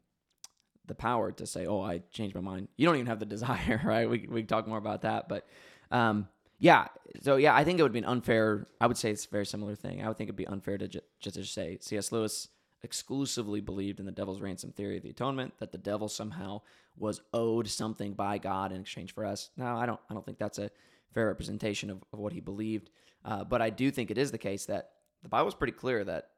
[0.85, 3.81] the power to say, "Oh, I changed my mind," you don't even have the desire.
[3.83, 4.09] Right.
[4.09, 5.47] We we can talk more about that, but
[5.91, 6.27] um,
[6.59, 6.87] yeah.
[7.21, 8.67] So yeah, I think it would be an unfair.
[8.79, 10.01] I would say it's a very similar thing.
[10.03, 12.11] I would think it'd be unfair to ju- just to say C.S.
[12.11, 12.47] Lewis
[12.83, 16.61] exclusively believed in the devil's ransom theory of the atonement that the devil somehow
[16.97, 19.49] was owed something by God in exchange for us.
[19.55, 19.99] No, I don't.
[20.09, 20.71] I don't think that's a
[21.13, 22.89] fair representation of, of what he believed.
[23.23, 24.91] Uh, but I do think it is the case that
[25.23, 26.29] the Bible's pretty clear that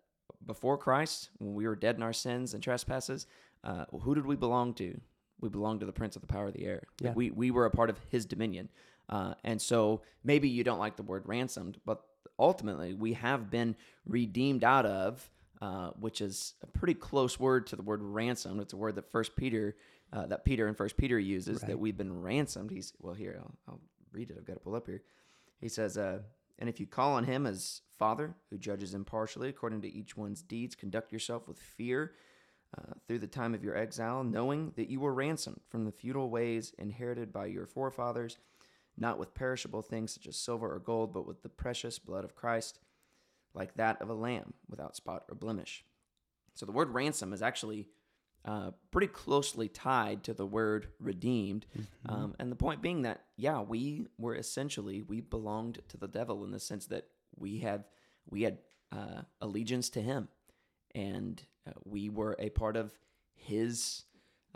[0.45, 3.27] before Christ, when we were dead in our sins and trespasses,
[3.63, 4.99] uh, who did we belong to?
[5.39, 6.84] We belonged to the prince of the power of the air.
[7.01, 8.69] Like, we we were a part of his dominion.
[9.10, 12.03] Uh, and so maybe you don't like the word ransomed, but
[12.39, 13.75] ultimately we have been
[14.06, 15.29] redeemed out of,
[15.63, 18.60] uh, which is a pretty close word to the word ransom.
[18.60, 19.78] It's a word that First Peter,
[20.12, 22.69] uh, that Peter in First Peter uses that we've been ransomed.
[22.69, 23.38] He's well here.
[23.39, 23.80] I'll, I'll
[24.12, 24.36] read it.
[24.38, 25.04] I've got to pull up here.
[25.62, 26.19] He says, uh,
[26.60, 30.41] "And if you call on him as Father, who judges impartially according to each one's
[30.41, 32.12] deeds, conduct yourself with fear."
[32.76, 36.32] Uh, through the time of your exile, knowing that you were ransomed from the feudal
[36.32, 38.39] ways inherited by your forefathers,
[38.97, 42.36] not with perishable things such as silver or gold, but with the precious blood of
[42.36, 42.80] Christ,
[43.54, 45.84] like that of a lamb without spot or blemish.
[46.54, 47.88] So the word ransom is actually
[48.46, 51.66] uh, pretty closely tied to the word redeemed.
[52.08, 56.44] Um, and the point being that, yeah, we were essentially, we belonged to the devil
[56.44, 57.86] in the sense that we had,
[58.30, 58.58] we had
[58.92, 60.28] uh, allegiance to him.
[60.94, 62.92] And uh, we were a part of
[63.34, 64.04] his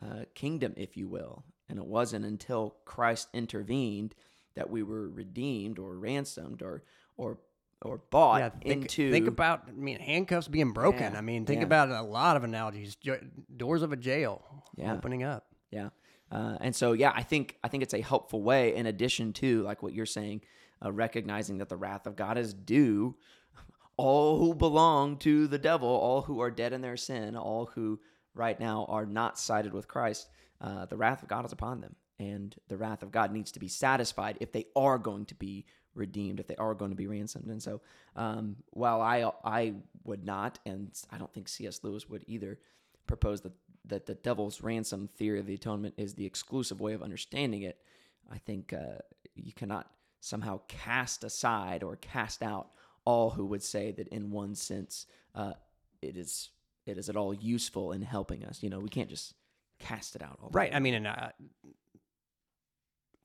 [0.02, 1.44] uh, kingdom, if you will.
[1.70, 4.16] And it wasn't until Christ intervened
[4.56, 6.84] that we were redeemed or ransomed or
[7.16, 7.40] or
[7.82, 11.13] or bought yeah, think, into think about I mean handcuffs being broken.
[11.13, 11.66] Yeah, I mean think yeah.
[11.66, 12.96] about a lot of analogies.
[12.96, 13.20] Jo-
[13.56, 14.42] doors of a jail
[14.84, 15.46] opening up.
[15.72, 15.90] Yeah.
[16.30, 18.76] Uh, and so, yeah, I think I think it's a helpful way.
[18.76, 20.42] In addition to like what you're saying,
[20.84, 23.16] uh, recognizing that the wrath of God is due
[23.98, 28.00] all who belong to the devil, all who are dead in their sin, all who
[28.36, 30.30] right now are not sided with Christ.
[30.62, 33.60] Uh, the wrath of God is upon them, and the wrath of God needs to
[33.60, 35.66] be satisfied if they are going to be
[35.98, 37.48] redeemed, if they are going to be ransomed.
[37.48, 37.82] And so,
[38.16, 41.82] um, while I I would not, and I don't think C.S.
[41.84, 42.60] Lewis would either,
[43.06, 43.54] propose that
[43.86, 47.80] that the devil's ransom theory of the atonement is the exclusive way of understanding it,
[48.32, 49.00] I think uh,
[49.36, 52.72] you cannot somehow cast aside or cast out
[53.06, 55.06] all who would say that in one sense
[55.36, 55.54] uh,
[56.02, 56.50] it is
[56.86, 58.64] it is at all useful in helping us.
[58.64, 59.34] You know, we can't just
[59.80, 60.40] cast it out.
[60.42, 60.74] All Right.
[60.74, 61.30] I mean, and uh,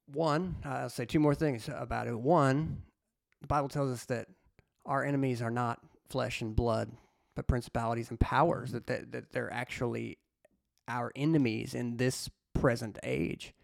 [0.07, 2.19] one, uh, I'll say two more things about it.
[2.19, 2.83] One,
[3.41, 4.29] the Bible tells us that
[4.85, 6.93] our enemies are not flesh and blood,
[7.35, 8.73] but principalities and powers.
[8.73, 10.19] That that, that they're actually
[10.89, 13.55] our enemies in this present age.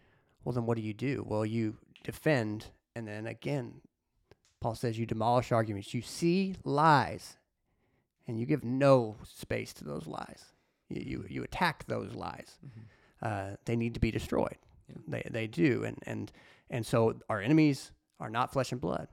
[0.43, 1.25] Well, then what do you do?
[1.27, 3.81] Well, you defend, and then again,
[4.61, 5.93] Paul says you demolish arguments.
[5.93, 7.37] You see lies,
[8.27, 10.45] and you give no space to those lies.
[10.89, 12.57] You you, you attack those lies
[13.21, 14.57] uh, they need to be destroyed.
[14.89, 14.95] Yeah.
[15.07, 16.31] They they do, and and
[16.69, 19.07] and so our enemies are not flesh and blood.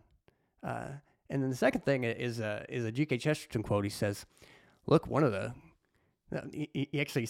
[0.62, 0.88] Uh,
[1.30, 3.18] and then the second thing is a is a G.K.
[3.18, 3.84] Chesterton quote.
[3.84, 4.26] He says,
[4.86, 5.54] "Look, one of the
[6.34, 7.28] uh, he, he- actually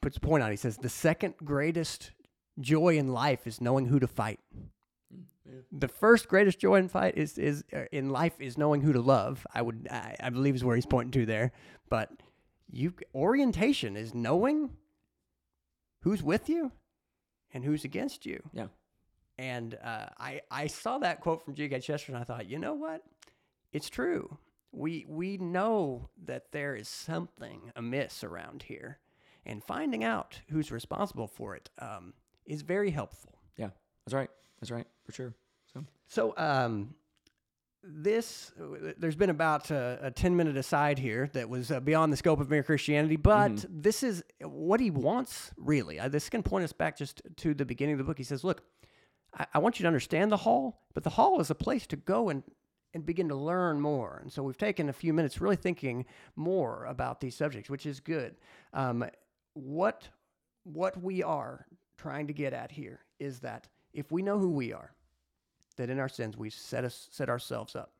[0.00, 0.50] puts a point on.
[0.50, 0.52] it.
[0.52, 2.12] He says the second greatest
[2.60, 4.40] joy in life is knowing who to fight.
[5.70, 9.00] The first greatest joy in fight is is uh, in life is knowing who to
[9.00, 9.46] love.
[9.54, 11.52] I would I, I believe is where he's pointing to there.
[11.88, 12.10] But
[12.70, 14.70] you orientation is knowing
[16.02, 16.72] who's with you
[17.56, 18.42] and who's against you.
[18.52, 18.66] Yeah.
[19.38, 21.80] And uh, I I saw that quote from G.K.
[21.80, 22.14] Chesterton.
[22.14, 23.02] and I thought, you know what?
[23.72, 24.36] It's true.
[24.72, 28.98] We we know that there is something amiss around here,
[29.46, 32.12] and finding out who's responsible for it um,
[32.44, 33.38] is very helpful.
[33.56, 33.70] Yeah,
[34.04, 34.30] that's right.
[34.60, 35.34] That's right for sure.
[35.72, 36.94] So So, um,
[37.82, 38.52] this
[38.98, 42.40] there's been about a, a 10 minute aside here that was uh, beyond the scope
[42.40, 45.98] of mere Christianity, but this is what he wants, really.
[46.00, 48.18] Uh, this can point us back just to the beginning of the book.
[48.18, 48.62] He says, Look,
[49.36, 51.96] I, I want you to understand the hall, but the hall is a place to
[51.96, 52.42] go and
[52.94, 54.20] and begin to learn more.
[54.22, 58.00] And so we've taken a few minutes really thinking more about these subjects, which is
[58.00, 58.36] good.
[58.72, 59.04] Um,
[59.52, 60.08] what
[60.64, 61.66] what we are
[61.98, 64.95] trying to get at here is that if we know who we are,
[65.76, 67.92] that in our sins we set us set ourselves up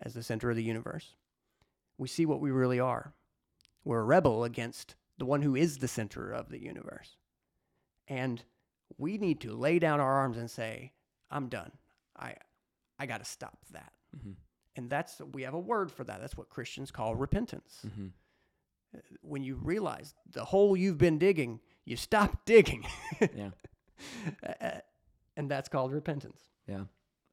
[0.00, 1.14] as the center of the universe.
[1.98, 3.12] We see what we really are.
[3.84, 7.16] We're a rebel against the one who is the center of the universe.
[8.06, 8.42] And
[8.96, 10.92] we need to lay down our arms and say,
[11.30, 11.72] I'm done.
[12.16, 12.36] I
[12.98, 13.92] I got to stop that.
[14.16, 14.34] Mhm.
[14.76, 16.20] And that's we have a word for that.
[16.20, 17.80] That's what Christians call repentance.
[17.86, 18.12] Mhm.
[18.96, 22.86] uh, when you realize the hole you've been digging, you stop digging.
[23.20, 23.50] Yeah.
[25.36, 26.40] And that's called repentance.
[26.66, 26.84] Yeah,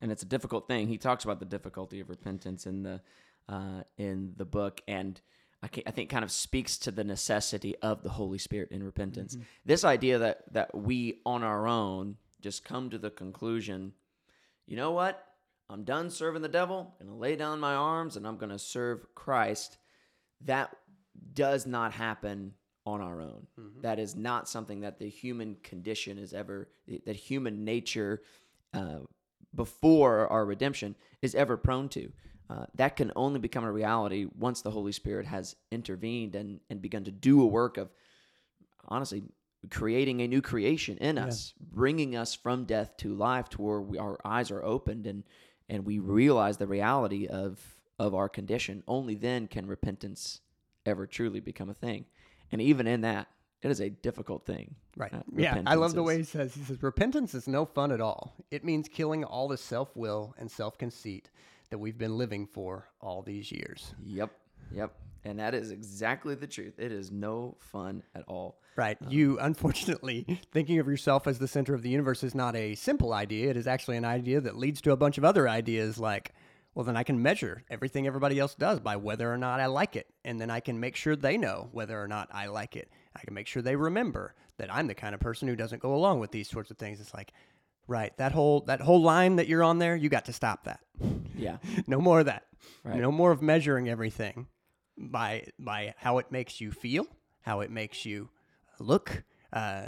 [0.06, 0.88] and it's a difficult thing.
[0.88, 3.02] He talks about the difficulty of repentance in the
[3.50, 5.20] uh, in the book, and
[5.64, 9.36] I, I think kind of speaks to the necessity of the Holy Spirit in repentance.
[9.66, 13.94] This idea that that we on our own just come to the conclusion,
[14.68, 15.26] you know what?
[15.72, 16.94] I'm done serving the devil.
[17.02, 19.80] I'm gonna lay down my arms and I'm gonna serve Christ.
[20.42, 20.70] That
[21.34, 22.54] does not happen
[22.86, 23.48] on our own.
[23.82, 26.70] That is not something that the human condition is ever,
[27.08, 28.22] that human nature
[28.72, 29.00] uh,
[29.56, 32.12] before our redemption is ever prone to.
[32.50, 36.82] Uh, that can only become a reality once the Holy Spirit has intervened and, and
[36.82, 37.90] begun to do a work of,
[38.88, 39.24] honestly,
[39.72, 43.98] creating a new creation in us, bringing us from death to life to where we,
[43.98, 45.24] our eyes are opened and,
[45.70, 47.60] and we realize the reality of,
[47.98, 48.84] of our condition.
[48.88, 50.42] Only then can repentance
[50.86, 52.06] ever truly become a thing.
[52.52, 53.28] And even in that,
[53.66, 54.76] it is a difficult thing.
[54.96, 55.12] Right.
[55.12, 56.54] Uh, yeah, I love the way he says.
[56.54, 58.36] He says repentance is no fun at all.
[58.52, 61.32] It means killing all the self-will and self-conceit
[61.72, 63.96] that we've been living for all these years.
[64.06, 64.30] Yep.
[64.72, 64.94] Yep.
[65.24, 66.76] And that is exactly the truth.
[66.78, 68.60] It is no fun at all.
[68.76, 68.98] Right.
[69.08, 73.14] you unfortunately thinking of yourself as the center of the universe is not a simple
[73.14, 73.50] idea.
[73.50, 76.34] It is actually an idea that leads to a bunch of other ideas like
[76.76, 79.96] well then I can measure everything everybody else does by whether or not I like
[79.96, 82.92] it and then I can make sure they know whether or not I like it.
[83.16, 85.94] I can make sure they remember that I'm the kind of person who doesn't go
[85.96, 87.00] along with these sorts of things.
[87.00, 87.34] It's like
[87.88, 90.80] right, that whole that whole line that you're on there, you got to stop that.
[91.36, 91.58] Yeah.
[91.88, 92.44] no more of that.
[92.84, 92.98] Right.
[92.98, 94.48] No more of measuring everything
[94.98, 97.08] by by how it makes you feel,
[97.42, 98.30] how it makes you
[98.80, 99.24] look.
[99.54, 99.88] Uh,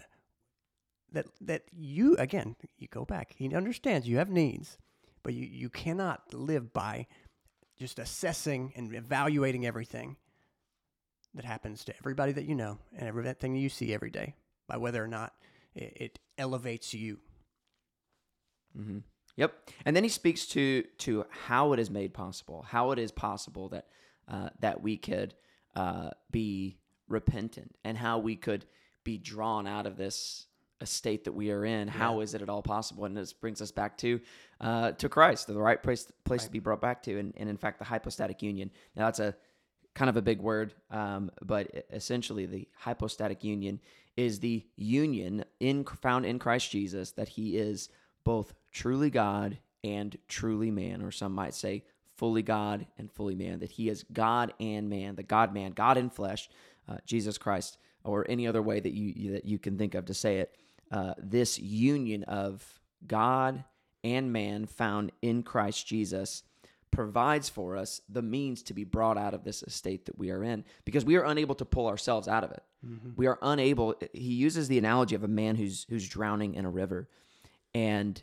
[1.14, 3.34] that that you again, you go back.
[3.38, 4.78] He understands you have needs,
[5.24, 7.08] but you you cannot live by
[7.78, 10.18] just assessing and evaluating everything
[11.38, 14.36] that happens to everybody that you know and everything you see every day
[14.68, 15.34] by whether or not
[15.76, 17.20] it, it elevates you.
[18.76, 19.00] hmm
[19.38, 19.54] Yep.
[19.86, 23.70] And then he speaks to to how it is made possible, how it is possible
[23.70, 23.86] that
[24.28, 25.36] uh, that we could
[25.76, 28.66] uh, be repentant, and how we could
[29.04, 30.48] be drawn out of this
[30.84, 31.88] state that we are in.
[31.88, 33.06] How is it at all possible?
[33.06, 34.20] And this brings us back to
[34.60, 37.58] uh, to Christ, the right place place to be brought back to, and, and in
[37.58, 38.72] fact the hypostatic union.
[38.96, 39.36] Now that's a
[39.98, 43.80] kind of a big word, um, but essentially the hypostatic union
[44.16, 47.90] is the union in found in Christ Jesus that He is
[48.24, 51.84] both truly God and truly man, or some might say
[52.16, 53.58] fully God and fully man.
[53.58, 56.48] That He is God and man, the God man, God in flesh,
[56.88, 60.14] uh, Jesus Christ, or any other way that you- that you can think of to
[60.14, 60.56] say it.
[60.92, 63.64] Uh, this union of God
[64.04, 66.44] and man found in Christ Jesus
[66.92, 70.44] provides for us the means to be brought out of this estate that we are
[70.44, 72.64] in because we are unable to pull ourselves out of it.
[73.16, 76.70] We are unable he uses the analogy of a man who's who's drowning in a
[76.70, 77.10] river
[77.74, 78.22] and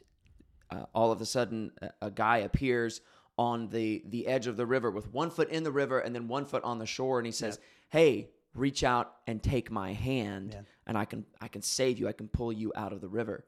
[0.71, 3.01] uh, all of a sudden a, a guy appears
[3.37, 6.29] on the the edge of the river with one foot in the river and then
[6.29, 7.59] one foot on the shore and he says,
[7.91, 12.09] "Hey, reach out and take my hand and I can I can save you.
[12.09, 13.45] I can pull you out of the river."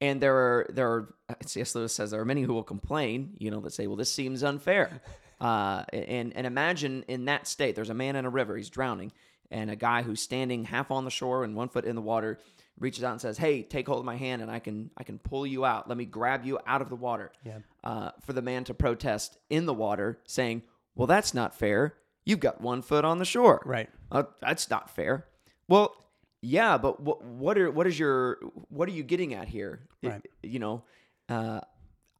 [0.00, 1.74] And there are there are C.S.
[1.74, 4.42] Lewis says there are many who will complain, you know, that say, "Well, this seems
[4.42, 5.00] unfair."
[5.40, 9.10] Uh, and and imagine in that state, there's a man in a river, he's drowning,
[9.50, 12.38] and a guy who's standing half on the shore and one foot in the water
[12.78, 15.18] reaches out and says, "Hey, take hold of my hand, and I can I can
[15.18, 15.88] pull you out.
[15.88, 17.58] Let me grab you out of the water." Yeah.
[17.82, 20.62] Uh, for the man to protest in the water, saying,
[20.94, 21.94] "Well, that's not fair.
[22.26, 23.62] You've got one foot on the shore.
[23.64, 23.88] Right.
[24.12, 25.26] Uh, that's not fair."
[25.68, 25.94] Well,
[26.42, 29.80] yeah, but what what are what is your what are you getting at here?
[30.02, 30.24] Right.
[30.42, 30.84] you know,
[31.28, 31.60] uh,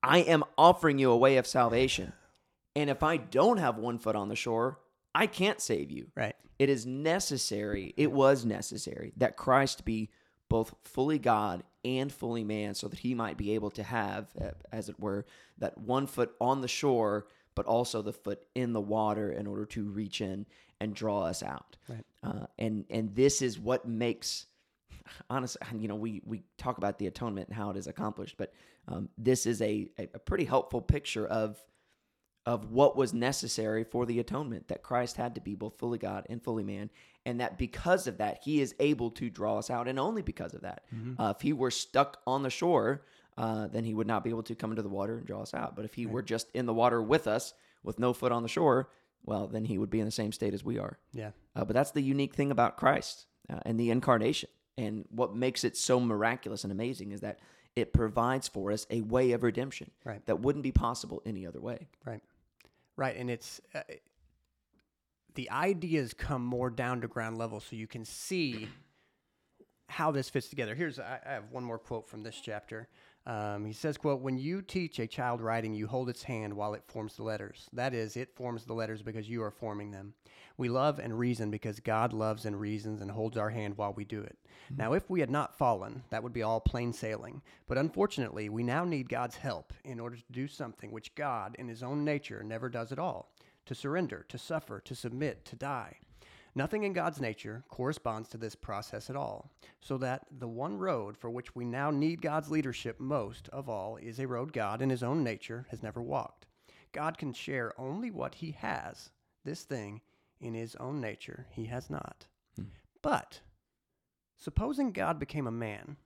[0.02, 2.12] I am offering you a way of salvation,
[2.76, 4.78] and if I don't have one foot on the shore,
[5.14, 6.08] I can't save you.
[6.14, 6.36] Right.
[6.58, 10.10] It is necessary, it was necessary that Christ be
[10.50, 14.26] both fully God and fully man so that he might be able to have,
[14.70, 15.24] as it were,
[15.58, 19.64] that one foot on the shore, but also the foot in the water in order
[19.64, 20.44] to reach in
[20.80, 21.78] and draw us out.
[21.88, 22.04] Right.
[22.22, 24.46] Uh, and, and this is what makes,
[25.30, 28.52] honestly, you know, we, we talk about the atonement and how it is accomplished, but
[28.88, 31.56] um, this is a, a, pretty helpful picture of
[32.46, 36.26] of what was necessary for the atonement that Christ had to be both fully God
[36.30, 36.90] and fully man,
[37.26, 40.54] and that because of that, He is able to draw us out, and only because
[40.54, 40.84] of that.
[41.18, 43.02] Uh, if He were stuck on the shore,
[43.36, 45.52] uh, then He would not be able to come into the water and draw us
[45.52, 45.76] out.
[45.76, 47.52] But if He were just in the water with us,
[47.82, 48.88] with no foot on the shore,
[49.24, 50.98] well, then He would be in the same state as we are.
[51.12, 51.30] Yeah.
[51.54, 54.48] Uh, but that's the unique thing about Christ uh, and the incarnation.
[54.78, 57.38] And what makes it so miraculous and amazing is that
[57.76, 60.24] it provides for us a way of redemption Right.
[60.26, 61.88] that wouldn't be possible any other way.
[62.04, 62.22] Right.
[62.96, 63.16] Right.
[63.16, 63.82] And it's uh,
[65.34, 68.68] the ideas come more down to ground level so you can see
[69.88, 70.74] how this fits together.
[70.74, 72.88] Here's I, I have one more quote from this chapter.
[73.30, 76.74] Um, he says, "quote When you teach a child writing, you hold its hand while
[76.74, 77.68] it forms the letters.
[77.72, 80.14] That is, it forms the letters because you are forming them.
[80.56, 84.04] We love and reason because God loves and reasons and holds our hand while we
[84.04, 84.36] do it.
[84.76, 87.40] Now, if we had not fallen, that would be all plain sailing.
[87.68, 91.68] But unfortunately, we now need God's help in order to do something which God, in
[91.68, 93.30] His own nature, never does at all:
[93.66, 95.98] to surrender, to suffer, to submit, to die."
[96.54, 101.16] Nothing in God's nature corresponds to this process at all, so that the one road
[101.16, 104.90] for which we now need God's leadership most of all is a road God in
[104.90, 106.46] his own nature has never walked.
[106.92, 109.10] God can share only what he has,
[109.44, 110.00] this thing
[110.40, 112.26] in his own nature he has not.
[112.56, 112.64] Hmm.
[113.00, 113.40] But
[114.36, 115.96] supposing God became a man,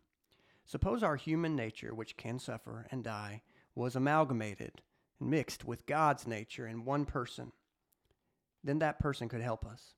[0.67, 3.43] suppose our human nature, which can suffer and die,
[3.75, 4.83] was amalgamated
[5.21, 7.53] and mixed with God's nature in one person,
[8.63, 9.95] then that person could help us.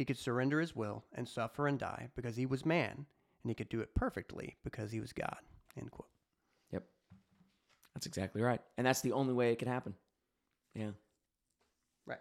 [0.00, 3.04] He could surrender his will and suffer and die because he was man,
[3.42, 5.36] and he could do it perfectly because he was God.
[5.76, 6.08] End quote.
[6.72, 6.84] Yep.
[7.92, 8.62] That's exactly right.
[8.78, 9.92] And that's the only way it could happen.
[10.74, 10.92] Yeah.
[12.06, 12.20] Right.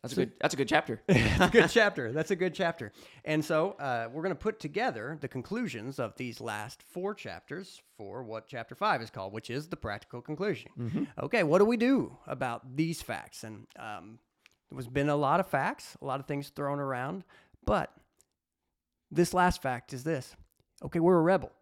[0.00, 1.02] That's a good that's a good chapter.
[1.08, 2.10] That's a good chapter.
[2.10, 2.92] That's a good chapter.
[3.26, 7.82] And so uh, we're going to put together the conclusions of these last four chapters
[7.98, 10.70] for what chapter five is called, which is the practical conclusion.
[11.22, 13.44] Okay, what do we do about these facts?
[13.44, 14.20] And um,
[14.74, 17.24] there's been a lot of facts, a lot of things thrown around,
[17.64, 17.92] but
[19.10, 20.34] this last fact is this
[20.82, 21.52] okay, we're a rebel.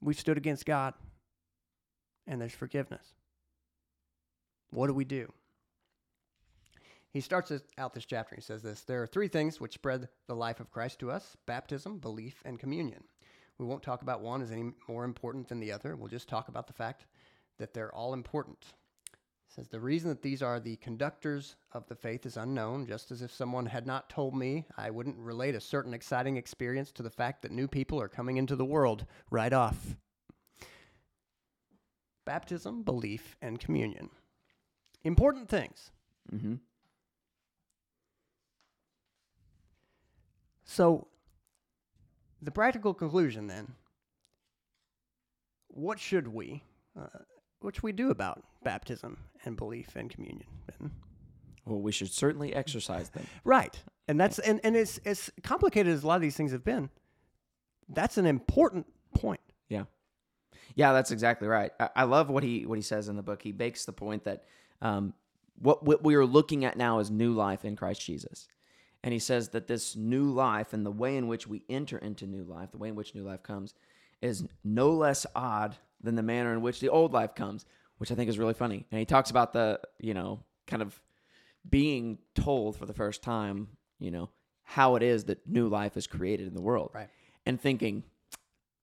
[0.00, 0.94] We've stood against God,
[2.26, 3.14] and there's forgiveness.
[4.70, 5.32] What do we do?
[7.10, 8.34] He starts out this chapter.
[8.36, 11.36] He says this There are three things which spread the life of Christ to us
[11.46, 13.04] baptism, belief, and communion.
[13.58, 15.96] We won't talk about one as any more important than the other.
[15.96, 17.06] We'll just talk about the fact
[17.58, 18.64] that they're all important.
[19.48, 23.22] Says the reason that these are the conductors of the faith is unknown, just as
[23.22, 27.10] if someone had not told me, I wouldn't relate a certain exciting experience to the
[27.10, 29.96] fact that new people are coming into the world right off.
[32.26, 34.10] Baptism, belief, and communion.
[35.02, 35.90] Important things.
[36.32, 36.56] mm-hmm.
[40.64, 41.08] So,
[42.42, 43.74] the practical conclusion then
[45.68, 46.62] what should we,
[46.98, 47.06] uh,
[47.74, 50.46] should we do about baptism and belief and communion?
[51.64, 53.26] Well, we should certainly exercise them.
[53.44, 53.78] Right.
[54.06, 56.88] And that's and, and it's as complicated as a lot of these things have been.
[57.90, 59.40] That's an important point.
[59.68, 59.84] Yeah,
[60.74, 61.72] yeah, that's exactly right.
[61.78, 63.42] I, I love what he what he says in the book.
[63.42, 64.44] He makes the point that
[64.80, 65.12] um,
[65.58, 68.48] what what we are looking at now is new life in Christ Jesus,
[69.04, 72.26] and he says that this new life and the way in which we enter into
[72.26, 73.74] new life, the way in which new life comes,
[74.22, 77.64] is no less odd than the manner in which the old life comes,
[77.98, 78.86] which I think is really funny.
[78.90, 81.00] And he talks about the you know kind of
[81.68, 83.68] being told for the first time,
[83.98, 84.30] you know,
[84.62, 87.08] how it is that new life is created in the world, Right.
[87.46, 88.04] and thinking.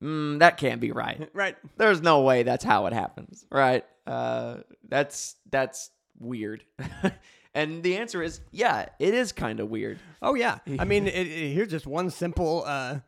[0.04, 1.56] Mm, that can't be right Right.
[1.78, 4.58] there's no way that's how it happens right uh,
[4.90, 5.90] that's that's
[6.20, 6.66] weird
[7.56, 10.58] and the answer is yeah it is kind of weird Oh yeah.
[10.80, 13.00] I mean, it, it- here's just one simple uh,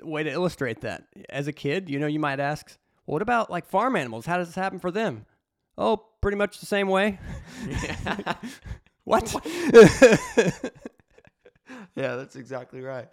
[0.00, 1.08] way to illustrate that.
[1.28, 2.76] As a kid, you know, you might ask,
[3.08, 4.26] well, "What about like farm animals?
[4.26, 5.26] How does this happen for them?"
[5.76, 7.18] Oh, pretty much the same way.
[9.04, 9.34] what?
[11.94, 13.08] yeah that's exactly right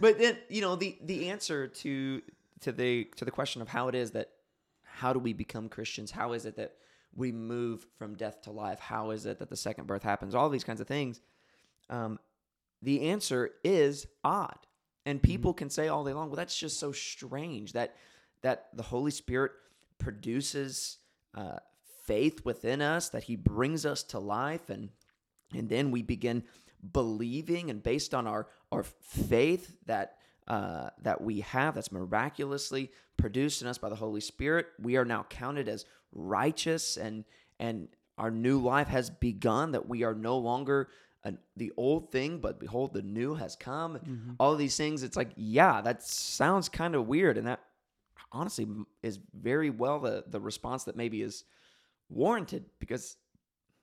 [0.00, 2.20] but then you know the the answer to
[2.60, 4.30] to the to the question of how it is that
[4.82, 6.74] how do we become christians how is it that
[7.14, 10.48] we move from death to life how is it that the second birth happens all
[10.48, 11.20] these kinds of things
[11.90, 12.18] um,
[12.82, 14.58] the answer is odd
[15.06, 17.94] and people can say all day long well that's just so strange that
[18.42, 19.52] that the holy spirit
[19.98, 20.98] produces
[21.34, 21.58] uh,
[22.06, 24.90] faith within us that he brings us to life and
[25.54, 26.42] and then we begin
[26.92, 33.60] believing and based on our our faith that uh, that we have that's miraculously produced
[33.60, 37.24] in us by the Holy Spirit, we are now counted as righteous and
[37.60, 39.72] and our new life has begun.
[39.72, 40.88] That we are no longer
[41.22, 44.36] an, the old thing, but behold, the new has come.
[44.40, 47.60] All of these things, it's like, yeah, that sounds kind of weird, and that
[48.32, 48.66] honestly
[49.02, 51.44] is very well the the response that maybe is
[52.08, 53.16] warranted because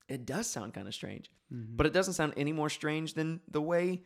[0.07, 3.61] it does sound kind of strange, but it doesn't sound any more strange than the
[3.61, 4.03] way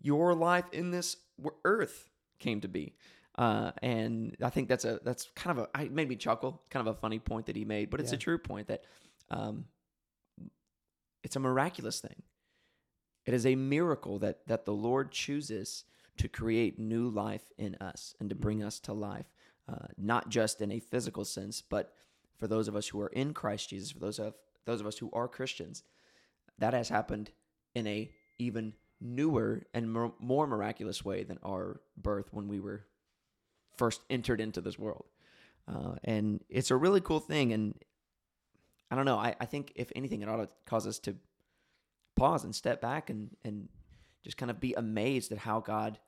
[0.00, 1.16] your life in this
[1.64, 2.08] earth
[2.38, 2.94] came to be.
[3.36, 6.86] Uh, and I think that's a that's kind of a it made me chuckle, kind
[6.86, 8.84] of a funny point that he made, but it's a true point that
[9.30, 9.64] um,
[11.24, 12.22] it's a miraculous thing.
[13.26, 15.84] It is a miracle that that the Lord chooses
[16.18, 19.26] to create new life in us and to bring us to life,
[19.68, 21.92] uh, not just in a physical sense, but
[22.38, 24.34] for those of us who are in Christ Jesus, for those of
[24.66, 25.82] those of us who are Christians,
[26.58, 27.30] that has happened
[27.74, 32.86] in a even newer and more, more miraculous way than our birth when we were
[33.76, 35.04] first entered into this world.
[35.68, 37.52] Uh, and it's a really cool thing.
[37.52, 37.74] And
[38.90, 39.18] I don't know.
[39.18, 41.16] I, I think if anything, it ought to cause us to
[42.16, 43.68] pause and step back and, and
[44.22, 45.98] just kind of be amazed at how God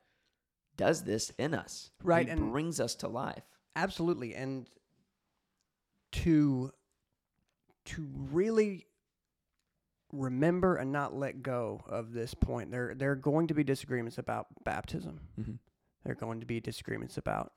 [0.76, 1.90] does this in us.
[2.02, 3.44] Right, He and- brings us to life.
[3.74, 4.68] Absolutely, and
[6.12, 6.72] to
[7.84, 8.86] to really
[10.12, 12.70] remember and not let go of this point.
[12.70, 15.20] There there are going to be disagreements about baptism.
[15.38, 15.54] Mm-hmm.
[16.04, 17.52] There are going to be disagreements about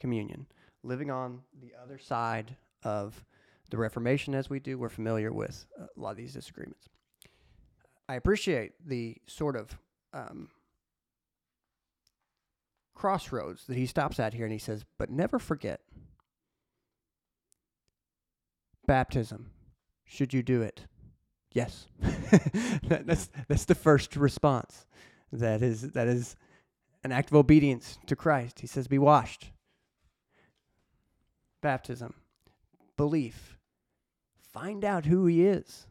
[0.00, 0.46] communion.
[0.82, 3.24] Living on the other side of
[3.70, 6.88] the Reformation, as we do, we're familiar with a lot of these disagreements.
[8.08, 9.76] I appreciate the sort of
[10.14, 10.48] um,
[12.98, 15.80] crossroads that he stops at here and he says, but never forget
[18.86, 19.52] baptism.
[20.04, 20.86] Should you do it?
[21.52, 21.86] Yes.
[22.00, 24.86] that, that's that's the first response.
[25.32, 26.34] That is that is
[27.04, 28.60] an act of obedience to Christ.
[28.60, 29.50] He says, "Be washed."
[31.60, 32.14] Baptism,
[32.96, 33.58] belief.
[34.40, 35.86] Find out who he is.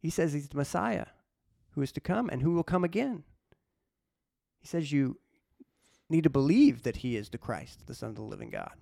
[0.00, 1.06] He says he's the Messiah,
[1.70, 3.24] who is to come and who will come again.
[4.58, 5.18] He says you
[6.08, 8.74] need to believe that he is the Christ, the Son of the living God,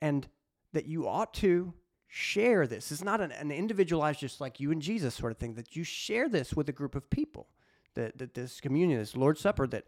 [0.00, 0.28] and
[0.72, 1.74] that you ought to
[2.06, 2.92] share this.
[2.92, 5.84] It's not an, an individualized, just like you and Jesus sort of thing, that you
[5.84, 7.48] share this with a group of people.
[7.94, 9.84] That, that this communion, this Lord's Supper, that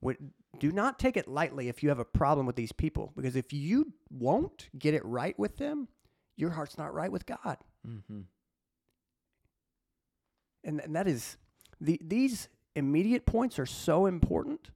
[0.00, 0.16] would,
[0.58, 3.12] do not take it lightly if you have a problem with these people.
[3.14, 5.86] Because if you won't get it right with them,
[6.36, 7.58] your heart's not right with God.
[7.86, 8.22] Mm-hmm.
[10.64, 11.36] And, and that is,
[11.80, 14.70] the, these immediate points are so important.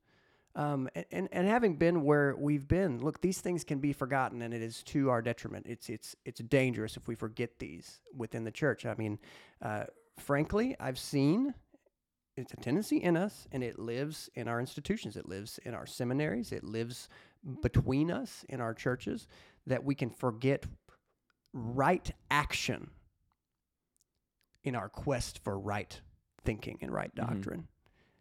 [0.57, 4.53] Um, and, and, having been where we've been, look, these things can be forgotten, and
[4.53, 5.67] it is to our detriment.
[5.69, 8.85] It's it's it's dangerous if we forget these within the church.
[8.85, 9.21] I mean,
[9.63, 9.85] uh,
[10.19, 11.55] frankly, I've seen
[12.37, 15.17] it's a tendency in us, and it lives in our institutions.
[15.17, 16.51] It lives in our seminaries.
[16.51, 17.09] It lives
[17.63, 19.29] between us in our churches
[19.67, 20.67] that we can forget
[21.53, 22.91] right action
[24.65, 26.01] in our quest for right
[26.45, 27.27] thinking and right Mhm.
[27.27, 27.69] doctrine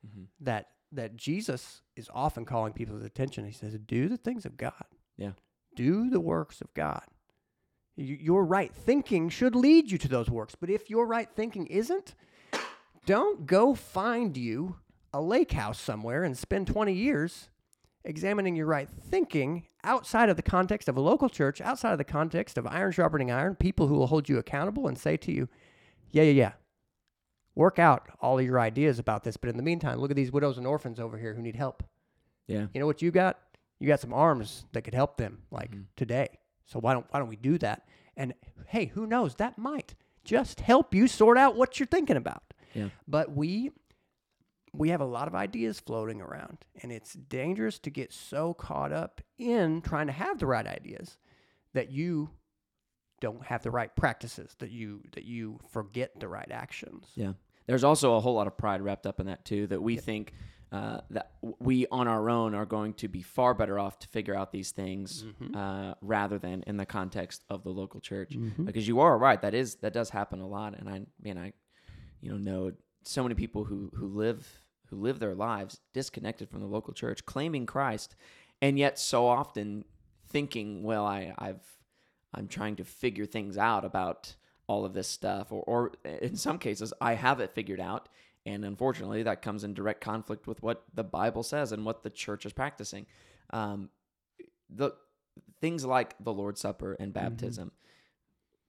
[0.08, 0.24] Mm-hmm.
[0.42, 3.46] that that Jesus is often calling people's attention.
[3.46, 4.86] He says, "Do the things of God.
[5.18, 5.34] Yeah.
[5.76, 7.04] Do the works of God.
[7.96, 10.56] Your right thinking should lead you to those works.
[10.56, 12.16] But if your right thinking isn't,
[13.06, 14.78] don't go find you
[15.14, 17.50] a lake house somewhere and spend 20 years
[18.06, 22.04] examining your right thinking outside of the context of a local church, outside of the
[22.04, 25.50] context of iron sharpening iron, people who will hold you accountable and say to you,
[26.12, 26.52] yeah, yeah, yeah.
[27.60, 30.32] Work out all of your ideas about this, but in the meantime, look at these
[30.32, 31.84] widows and orphans over here who need help.
[32.48, 32.68] Yeah.
[32.74, 33.38] You know what you got?
[33.80, 35.88] You got some arms that could help them like Mhm.
[35.98, 36.40] today.
[36.64, 37.86] So why don't why don't we do that?
[38.16, 38.34] And
[38.68, 39.36] hey, who knows?
[39.36, 42.54] That might just help you sort out what you're thinking about.
[42.74, 42.92] Yeah.
[43.06, 43.72] But we
[44.72, 48.94] we have a lot of ideas floating around, and it's dangerous to get so caught
[48.94, 51.18] up in trying to have the right ideas
[51.74, 52.30] that you
[53.20, 57.12] don't have the right practices, that you that you forget the right actions.
[57.16, 57.34] Yeah.
[57.70, 59.68] There's also a whole lot of pride wrapped up in that too.
[59.68, 60.34] That we think
[60.72, 64.36] uh, that we on our own are going to be far better off to figure
[64.36, 65.56] out these things Mhm.
[65.56, 68.32] uh, rather than in the context of the local church.
[68.38, 68.66] Mhm.
[68.66, 69.42] Because you are right.
[69.42, 70.78] That is that does happen a lot.
[70.78, 71.54] And I mean I,
[72.22, 72.72] you know, know
[73.04, 77.24] so many people who who live who live their lives disconnected from the local church,
[77.26, 78.16] claiming Christ,
[78.62, 79.86] and yet so often
[80.28, 81.64] thinking, well, I I've
[82.34, 84.36] I'm trying to figure things out about
[84.70, 85.92] all of this stuff, or, or
[86.22, 88.08] in some cases, I have it figured out.
[88.46, 92.12] And unfortunately, that comes in direct conflict with what the Bible says and what the
[92.12, 93.08] church is practicing.
[93.50, 93.90] Um,
[94.70, 94.92] the
[95.60, 97.72] things like the Lord's Supper and baptism,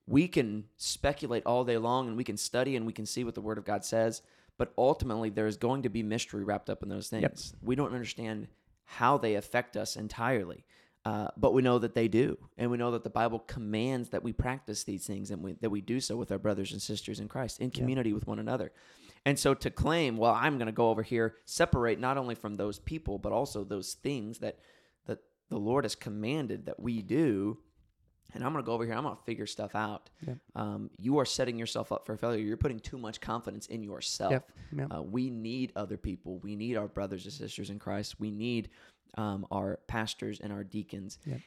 [0.07, 3.35] we can speculate all day long and we can study and we can see what
[3.35, 4.23] the Word of God says,
[4.57, 7.21] but ultimately, there is going to be mystery wrapped up in those things.
[7.21, 7.61] Yep.
[7.61, 8.47] We don't understand
[8.85, 10.65] how they affect us entirely.
[11.03, 14.21] Uh, but we know that they do, and we know that the Bible commands that
[14.21, 17.19] we practice these things, and we, that we do so with our brothers and sisters
[17.19, 18.71] in Christ, in community with one another.
[19.25, 22.55] And so to claim, well, I'm going to go over here, separate not only from
[22.55, 24.59] those people, but also those things that
[25.07, 27.57] that the Lord has commanded that we do,
[28.33, 30.09] and I'm going to go over here, I'm going to figure stuff out.
[30.25, 30.37] Yep.
[30.55, 32.45] Um, you are setting yourself up for failure.
[32.45, 34.43] You're putting too much confidence in yourself.
[34.71, 34.91] Yep.
[34.95, 36.37] Uh, we need other people.
[36.39, 38.19] We need our brothers and sisters in Christ.
[38.19, 38.69] We need
[39.17, 41.17] um, our pastors and our deacons.
[41.25, 41.39] Yep.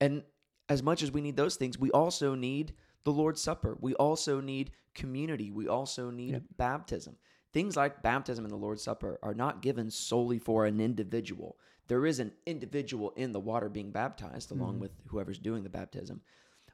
[0.00, 0.22] And
[0.68, 3.76] as much as we need those things, we also need the Lord's Supper.
[3.80, 5.50] We also need community.
[5.50, 6.42] We also need Yep.
[6.56, 7.16] baptism.
[7.52, 11.58] Things like baptism and the Lord's Supper are not given solely for an individual.
[11.86, 14.80] There is an individual in the water being baptized along Mhm.
[14.80, 16.20] with whoever's doing the baptism.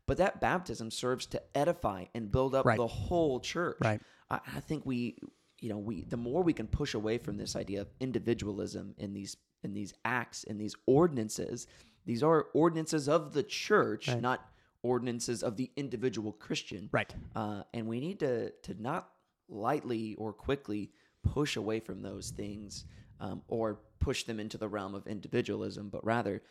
[0.07, 2.77] but that baptism serves to edify and build up Right.
[2.77, 3.79] the whole church.
[3.81, 4.03] Right.
[4.29, 5.17] I, I think we,
[5.61, 9.15] you know, we the more we can push away from this idea of individualism in
[9.15, 9.35] these
[9.65, 11.67] in these acts and these ordinances,
[12.07, 14.21] these are ordinances of the church, Right.
[14.21, 14.49] not
[14.83, 16.89] ordinances of the individual Christian.
[16.93, 17.15] Right.
[17.35, 19.11] Uh, and we need to to not
[19.49, 20.91] lightly or quickly
[21.23, 22.85] push away from those things
[23.21, 26.43] um, or push them into the realm of individualism, but rather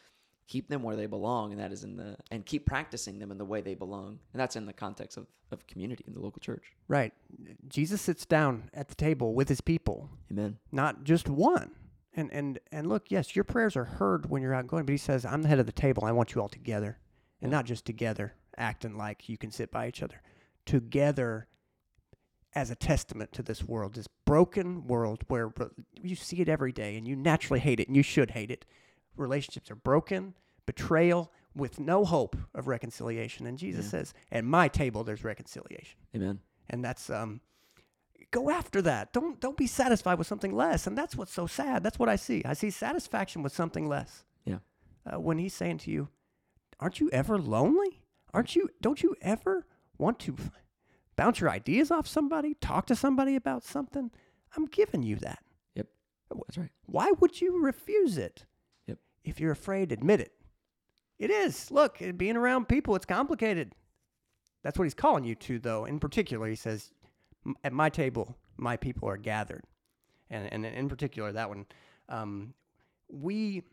[0.48, 3.38] keep them where they belong, and that is in the and keep practicing them in
[3.38, 6.40] the way they belong, and that's in the context of of community in the local
[6.40, 6.74] church.
[6.88, 7.14] Right.
[7.68, 10.58] Jesus sits down at the table with his people, Amen.
[10.72, 11.70] not just one.
[12.16, 14.98] And and and look, yes, your prayers are heard when you're out going, but he
[14.98, 16.06] says, "I'm the head of the table.
[16.06, 17.00] I want you all together,
[17.42, 17.58] and Yeah.
[17.58, 20.22] not just together, acting like you can sit by each other,
[20.66, 21.48] together."
[22.56, 25.52] As a testament to this world, this broken world where
[26.00, 28.64] you see it every day and you naturally hate it and you should hate it.
[29.18, 30.36] Relationships are broken,
[30.68, 33.48] betrayal with no hope of reconciliation.
[33.48, 33.90] And Jesus Yeah.
[33.90, 36.42] says, At my table, there's reconciliation Amen.
[36.70, 37.42] and that's um
[38.34, 39.14] go after that.
[39.14, 40.86] Don't don't be satisfied with something less.
[40.88, 41.84] And that's what's so sad.
[41.84, 42.42] That's what i see.
[42.44, 44.26] I see satisfaction with something less.
[44.44, 44.58] Yeah.
[45.06, 46.10] uh, when he's saying to you
[46.80, 48.02] aren't you ever lonely?
[48.34, 49.66] Aren't you don't you ever
[49.98, 50.36] want to
[51.16, 54.12] bounce your ideas off somebody talk to somebody about something?
[54.58, 55.40] I'm giving you that.
[55.76, 55.88] Yep.
[56.30, 56.72] That's right.
[56.86, 58.46] why would you refuse it?
[58.88, 58.98] Yep.
[59.24, 60.34] if you're afraid admit it.
[61.20, 61.72] It is.
[61.72, 63.74] Look being around people it's complicated.
[64.64, 65.86] That's what he's calling you to though.
[65.86, 67.03] In particular he says "M-
[67.64, 69.64] at my table my people are gathered
[70.30, 71.66] and and in particular that one
[72.10, 72.54] um,
[73.10, 73.64] we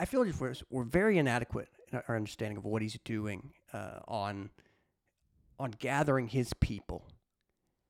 [0.00, 3.52] i feel as if we're, we're very inadequate in our understanding of what he's doing
[3.72, 4.50] uh, on
[5.58, 7.06] on gathering his people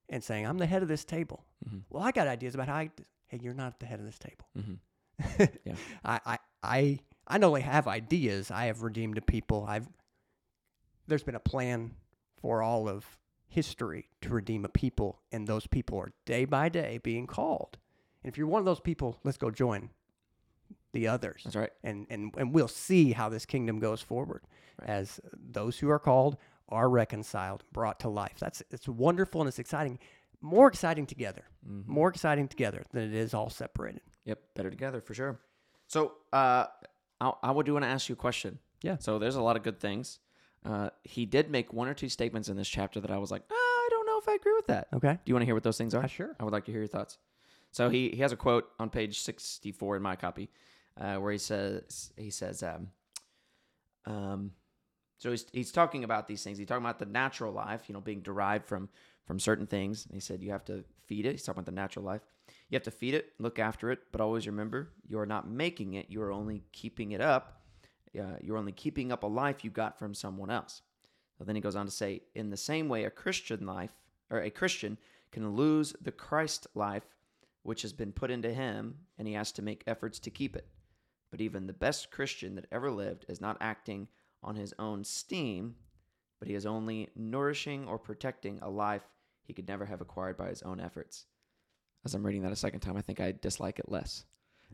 [0.08, 1.82] and saying i'm the head of this table Mhm.
[1.90, 2.90] well i got ideas about how I,
[3.28, 5.44] hey you're not at the head of this table Mm-hmm.
[5.64, 5.74] Yeah.
[6.04, 6.98] I, I I
[7.28, 9.64] I not only have ideas, I have redeemed a people.
[9.68, 9.88] I've
[11.08, 11.92] there's been a plan
[12.40, 13.04] for all of
[13.48, 17.78] history to redeem a people, and those people are day by day being called.
[18.22, 19.90] And if you're one of those people, let's go join
[20.92, 21.72] the others, That's right.
[21.84, 24.42] and and and we'll see how this kingdom goes forward
[24.80, 24.88] Right.
[24.90, 26.36] as those who are called
[26.68, 28.36] are reconciled, brought to life.
[28.38, 29.98] That's it's wonderful and it's exciting.
[30.40, 31.44] More exciting together.
[31.66, 31.86] Mhm.
[31.86, 34.02] More exciting together than it is all separated.
[34.24, 35.38] Yep, better together for sure.
[35.86, 36.66] So, uh,
[37.20, 38.58] I, I would do want to ask you a question.
[38.82, 38.96] Yeah.
[38.98, 40.18] So there's a lot of good things.
[40.66, 43.42] Uh, he did make one or two statements in this chapter that I was like,
[43.50, 44.88] ah, I don't know if I agree with that.
[44.94, 45.12] Okay.
[45.12, 46.02] Do you want to hear what those things are?
[46.02, 46.34] Uh, sure.
[46.40, 47.18] I would like to hear your thoughts.
[47.70, 50.50] So he, he has a quote on page 64 in my copy
[51.00, 52.88] uh, where he says, he says, um,
[54.06, 54.52] um,
[55.18, 56.58] so he's, he's talking about these things.
[56.58, 58.88] He's talking about the natural life, you know, being derived from,
[59.26, 60.06] from certain things.
[60.06, 61.32] And he said, you have to feed it.
[61.32, 62.22] He's talking about the natural life.
[62.70, 65.94] You have to feed it, look after it, but always remember you are not making
[65.94, 66.06] it.
[66.08, 67.60] You are only keeping it up.
[68.18, 70.82] Uh, you're only keeping up a life you got from someone else.
[71.38, 73.92] So then he goes on to say, in the same way, a Christian life
[74.30, 74.96] or a Christian
[75.32, 77.06] can lose the Christ life
[77.62, 80.68] which has been put into him, and he has to make efforts to keep it.
[81.30, 84.06] But even the best Christian that ever lived is not acting
[84.42, 85.74] on his own steam,
[86.38, 89.02] but he is only nourishing or protecting a life
[89.42, 91.26] he could never have acquired by his own efforts.
[92.04, 94.24] As I'm reading that a second time, I think I dislike it less.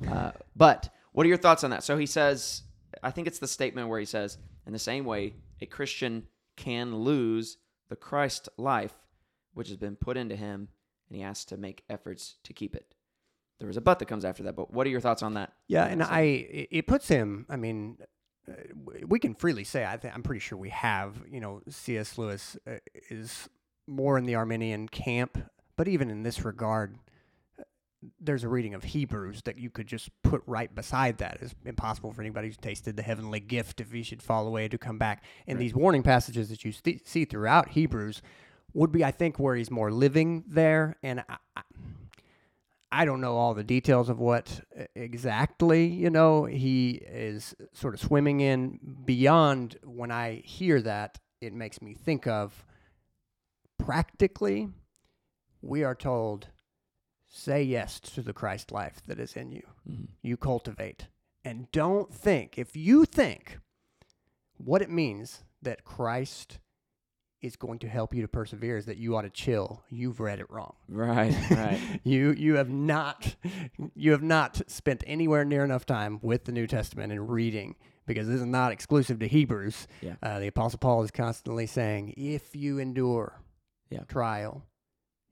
[0.07, 1.85] Uh, but what are your thoughts on that?
[1.85, 2.63] So he says,
[3.03, 6.27] I think it's the statement where he says, in the same way, a Christian
[6.57, 8.95] can lose the Christ life
[9.55, 10.69] which has been put into him,
[11.09, 12.95] and he has to make efforts to keep it.
[13.59, 15.53] There was a but that comes after that, but what are your thoughts on that?
[15.69, 16.21] Yeah, and I
[16.71, 17.47] it puts him.
[17.49, 17.99] I mean,
[18.49, 18.55] uh,
[19.07, 19.85] we can freely say.
[19.85, 21.23] I think I'm pretty sure we have.
[21.31, 22.19] You know, C.S.
[22.19, 22.79] Lewis uh,
[23.09, 23.49] is
[23.87, 25.39] more in the Arminian camp,
[25.77, 26.97] but even in this regard,
[28.21, 31.39] there's a reading of Hebrews that you could just put right beside that.
[31.41, 34.79] It's impossible for anybody who's tasted the heavenly gift if he should fall away to
[34.79, 35.25] come back.
[35.47, 35.63] And Right.
[35.65, 38.23] these warning passages that you st- see throughout Hebrews
[38.75, 40.97] would be, I think, where he's more living there.
[41.03, 41.63] And I,
[42.91, 44.61] I, don't know all the details of what
[44.95, 51.53] exactly, you know, he is sort of swimming in beyond when I hear that, it
[51.53, 52.65] makes me think of
[53.79, 54.69] practically,
[55.61, 56.49] we are told,
[57.35, 59.63] say yes to the Christ life that is in you.
[59.89, 60.09] Mhm.
[60.23, 61.07] You cultivate.
[61.45, 63.59] And don't think, if you think
[64.59, 66.59] what it means that Christ
[67.41, 70.39] is going to help you to persevere is that you ought to chill, you've read
[70.39, 71.81] it wrong Right, right.
[72.05, 73.35] you you have not
[73.97, 77.75] you have not spent anywhere near enough time with the New Testament and reading
[78.07, 79.89] because this is not exclusive to Hebrews.
[80.03, 80.15] Yeah.
[80.23, 83.41] Uh, the Apostle Paul is constantly saying, "If you endure
[83.91, 84.05] Yeah.
[84.05, 84.65] trial,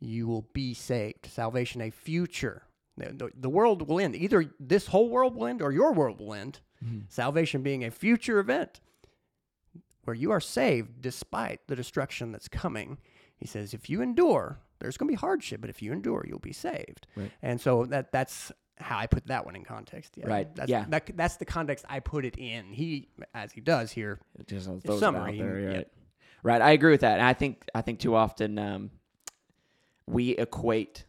[0.00, 1.26] you will be saved.
[1.26, 2.62] Salvation, a future.
[2.96, 4.14] The, the, world will end.
[4.16, 6.60] Either this whole world will end or your world will end.
[6.84, 7.04] Mhm.
[7.08, 8.80] Salvation being a future event.
[10.04, 12.98] where you are saved despite the destruction that's coming.
[13.36, 16.38] He says, if you endure, there's going to be hardship, but if you endure, you'll
[16.40, 17.06] be saved.
[17.16, 17.30] Right.
[17.42, 20.14] And so that that's how I put that one in context.
[20.16, 20.26] Yeah.
[20.26, 20.54] Right.
[20.54, 20.86] That's, Yeah.
[20.88, 22.72] That, that's the context I put it in.
[22.72, 24.64] He, as he does here, It just
[24.98, 25.68] summary, out there, yeah.
[25.68, 25.88] right?
[26.42, 26.62] Right.
[26.62, 27.18] I agree with that.
[27.18, 28.90] And I think I think too often um,
[30.10, 31.04] we equate.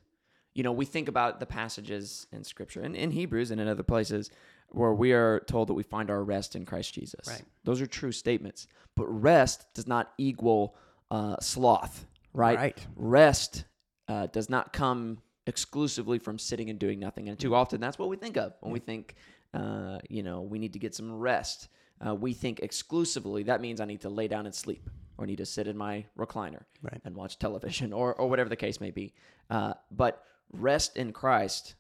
[0.53, 3.83] You know, we think about the passages in Scripture and in Hebrews and in other
[3.83, 4.29] places
[4.69, 7.27] where we are told that we find our rest in Christ Jesus.
[7.27, 7.43] Right.
[7.63, 8.67] Those are true statements.
[8.95, 10.75] But rest does not equal
[11.09, 12.05] uh, sloth.
[12.33, 12.57] Right.
[12.57, 12.87] Right.
[12.95, 13.65] Rest
[14.07, 17.27] uh, does not come exclusively from sitting and doing nothing.
[17.29, 19.15] And too often that's what we think of when we think,
[19.53, 21.67] uh, you know, we need to get some rest.
[22.05, 24.89] Uh, we think exclusively that means I need to lay down and sleep
[25.21, 26.99] or need to sit in my recliner Right.
[27.05, 29.13] and watch television or, or whatever the case may be.
[29.49, 31.75] Uh, but rest in Christ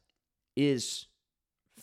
[0.55, 1.07] is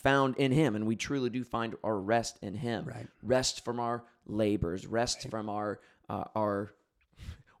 [0.01, 2.85] found in Him, and we truly do find our rest in Him.
[2.85, 3.07] Right.
[3.21, 5.79] Rest from our labors, rest from our
[6.09, 6.71] uh, our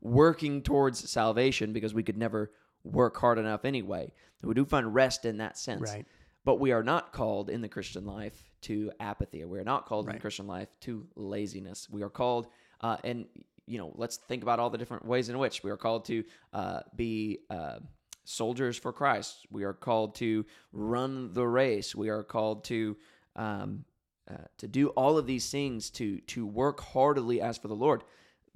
[0.01, 2.51] working towards salvation because we could never
[2.83, 4.11] work hard enough anyway.
[4.41, 5.81] We do find rest in that sense.
[5.91, 6.05] Right.
[6.45, 9.43] But we are not called in the Christian life to apathy.
[9.43, 11.87] We are not called in the Christian life to laziness.
[11.91, 12.47] We are called,
[12.81, 13.25] uh, and
[13.69, 16.23] you know, let's think about all the different ways in which we are called to
[16.53, 17.77] uh, be uh,
[18.25, 19.45] soldiers for Christ.
[19.51, 20.43] We are called to
[20.73, 21.95] run the race.
[21.95, 22.97] We are called to
[23.35, 23.85] um,
[24.29, 28.03] uh, to do all of these things to to work heartily as for the Lord.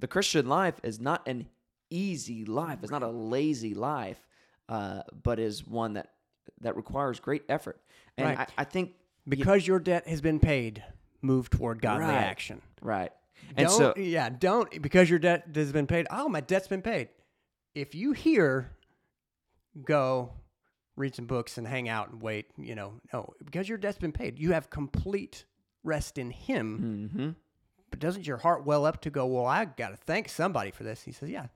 [0.00, 1.46] The Christian life is not an
[1.90, 2.80] easy life.
[2.82, 4.26] It's not a lazy life,
[4.68, 6.10] uh, but is one that
[6.60, 7.80] that requires great effort.
[8.16, 8.38] And Right.
[8.58, 8.94] I, I think
[9.28, 10.82] Because your debt has been paid,
[11.22, 12.14] move toward godly Right.
[12.14, 12.60] action.
[12.82, 13.12] right.
[13.56, 16.06] And don't, so yeah, don't because your debt has been paid.
[16.10, 17.08] Oh, my debt's been paid.
[17.74, 18.70] If you hear,
[19.84, 20.32] go
[20.96, 22.46] read some books and hang out and wait.
[22.56, 24.38] You know, no, because your debt's been paid.
[24.38, 25.44] You have complete
[25.82, 27.10] rest in Him.
[27.12, 27.30] hmm
[27.90, 29.26] But doesn't your heart well up to go?
[29.26, 31.02] Well, I got to thank somebody for this.
[31.02, 31.46] He says, yeah.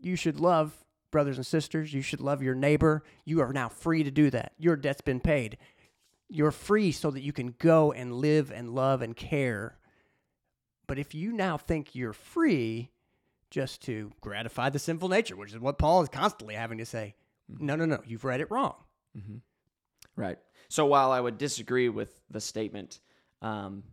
[0.00, 0.72] You should love
[1.10, 1.92] brothers and sisters.
[1.94, 3.04] You should love your neighbor.
[3.24, 4.52] You are now free to do that.
[4.58, 5.58] Your debt's been paid.
[6.28, 9.77] You're free so that you can go and live and love and care.
[10.88, 12.90] But if you now think you're free
[13.50, 17.14] just to gratify the sinful nature, which is what Paul is constantly having to say,
[17.48, 18.74] no, no, no, you've read it wrong.
[20.16, 20.38] Right.
[20.68, 23.00] So while I would disagree with the statement,
[23.40, 23.84] um,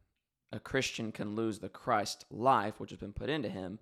[0.52, 3.78] a Christian can lose the Christ life, which has been put into him,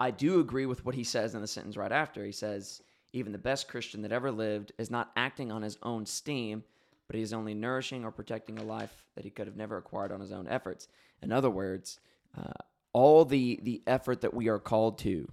[0.00, 2.24] I do agree with what he says in the sentence right after.
[2.24, 2.82] He says,
[3.12, 6.64] even the best Christian that ever lived is not acting on his own steam,
[7.06, 10.12] but he is only nourishing or protecting a life that he could have never acquired
[10.12, 10.88] on his own efforts.
[11.22, 12.00] In other words,
[12.36, 12.52] uh,
[12.92, 15.28] all the, the effort that we are called to,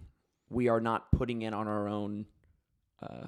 [0.50, 2.26] we are not putting in on our own
[3.02, 3.28] uh,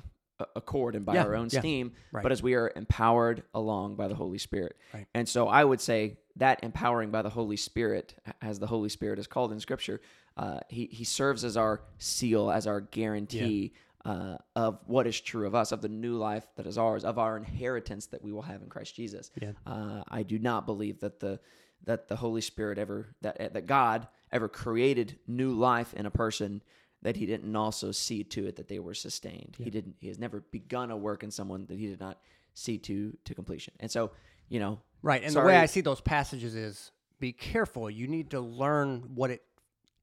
[0.55, 2.23] accord and by Yeah, our own yeah, steam, right.
[2.23, 4.77] but as we are empowered along by the Holy Spirit.
[4.93, 5.05] Right.
[5.13, 9.19] And so I would say that empowering by the Holy Spirit, as the Holy Spirit
[9.19, 9.99] is called in Scripture,
[10.37, 13.73] uh, he, he serves as our seal, as our guarantee
[14.05, 17.19] uh, of what is true of us, of the new life that is ours, of
[17.19, 19.31] our inheritance that we will have in Christ Jesus.
[19.41, 19.51] Yeah.
[19.67, 21.41] Uh, I do not believe that the
[21.85, 26.61] that the Holy Spirit ever that that God ever created new life in a person
[27.01, 29.55] that he didn't also see to it that they were sustained.
[29.57, 32.19] He didn't he has never begun a work in someone that he did not
[32.53, 33.73] see to to completion.
[33.79, 34.11] And so,
[34.49, 35.23] you know, Right.
[35.23, 37.89] And the way I see those passages is be careful.
[37.89, 39.41] You need to learn what it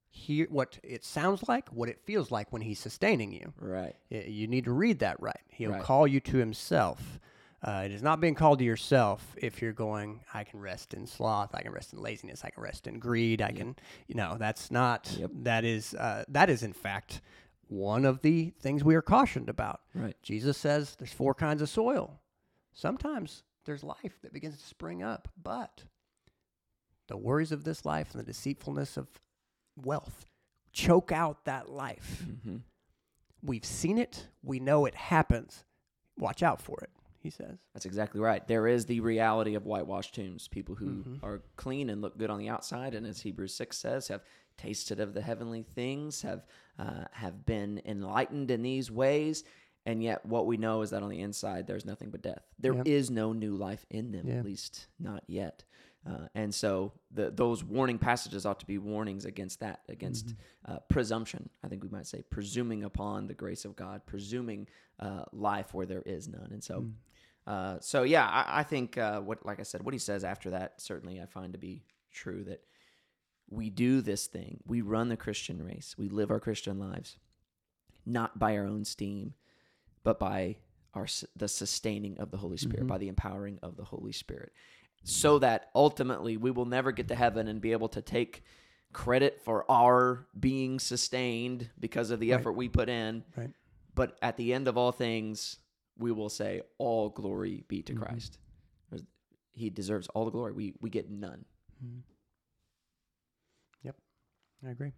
[0.09, 3.53] hear what it sounds like, what it feels like when he's sustaining you.
[3.59, 3.95] right.
[4.09, 5.39] You need to read that right.
[5.49, 5.83] He'll Right.
[5.83, 7.19] call you to himself.
[7.63, 11.07] Uh, it is not being called to yourself if you're going, I can rest in
[11.07, 13.75] sloth, I can rest in laziness, I can rest in greed, I can,
[14.07, 15.31] you know, that's not, Yep.
[15.41, 17.21] that is, uh, that is in fact
[17.67, 19.81] one of the things we are cautioned about.
[19.95, 20.15] Right.
[20.21, 22.19] Jesus says there's four kinds of soil.
[22.73, 25.83] Sometimes there's life that begins to spring up, but
[27.07, 29.07] the worries of this life and the deceitfulness of
[29.75, 30.25] wealth
[30.71, 32.23] choke out that life.
[32.43, 32.57] hmm
[33.41, 35.63] We've seen it, we know it happens.
[36.17, 36.89] Watch out for it,
[37.27, 37.57] he says.
[37.73, 38.47] That's exactly right.
[38.47, 41.23] There is the reality of whitewashed tombs, people who Mhm.
[41.23, 44.23] are clean and look good on the outside, and as Hebrews six says, have
[44.57, 46.45] tasted of the heavenly things, have
[46.79, 49.43] uh, have been enlightened in these ways,
[49.85, 52.43] and yet what we know is that on the inside there's nothing but death.
[52.59, 54.35] There is no new life in them, Yeah.
[54.39, 55.63] at least not yet.
[56.07, 60.71] Uh, and so the, those warning passages ought to be warnings against that, against Mm-hmm.
[60.73, 61.49] uh, presumption.
[61.63, 64.67] I think we might say presuming upon the grace of God, presuming
[64.99, 66.49] uh, life where there is none.
[66.51, 66.93] And so, Mm.
[67.45, 70.51] uh, so yeah, I, I think uh, what, like I said, what he says after
[70.51, 72.61] that certainly I find to be true that
[73.49, 77.17] we do this thing, we run the Christian race, we live our Christian lives,
[78.05, 79.33] not by our own steam,
[80.03, 80.57] but by
[80.93, 82.87] our the sustaining of the Holy Spirit, Mhm.
[82.87, 84.51] by the empowering of the Holy Spirit.
[85.03, 88.43] So that ultimately we will never get to heaven and be able to take
[88.93, 92.39] credit for our being sustained because of the Right.
[92.39, 93.23] effort we put in.
[93.35, 93.51] Right.
[93.95, 95.57] But at the end of all things,
[95.97, 98.01] we will say, All glory be to Mhm.
[98.01, 98.39] Christ.
[99.53, 100.51] He deserves all the glory.
[100.51, 101.43] We, we get none.
[103.81, 103.95] Yep,
[104.63, 104.93] I agree.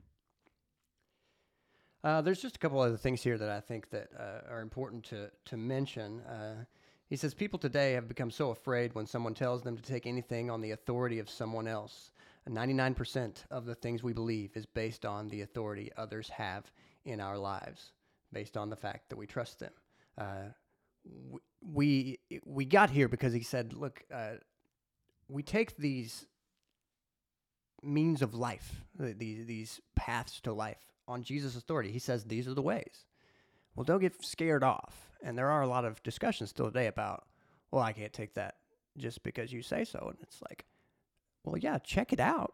[2.03, 5.03] Uh, there's just a couple other things here that I think that uh, are important
[5.05, 6.19] to to mention.
[6.21, 6.65] Uh,
[7.09, 10.49] he says people today have become so afraid when someone tells them to take anything
[10.49, 12.11] on the authority of someone else.
[12.47, 16.71] 99% of the things we believe is based on the authority others have
[17.05, 17.91] in our lives,
[18.33, 19.73] based on the fact that we trust them.
[20.17, 20.49] Uh,
[21.61, 24.35] we we got here because he said, "Look, uh,
[25.27, 26.25] we take these
[27.83, 31.91] means of life, these these paths to life on Jesus' authority.
[31.91, 33.05] He says these are the ways.
[33.75, 35.08] Well, don't get scared off.
[35.23, 37.25] And there are a lot of discussions still today about,
[37.71, 38.55] well, I can't take that
[38.97, 39.99] just because you say so.
[40.09, 40.65] And it's like,
[41.43, 42.53] well, yeah, check it out.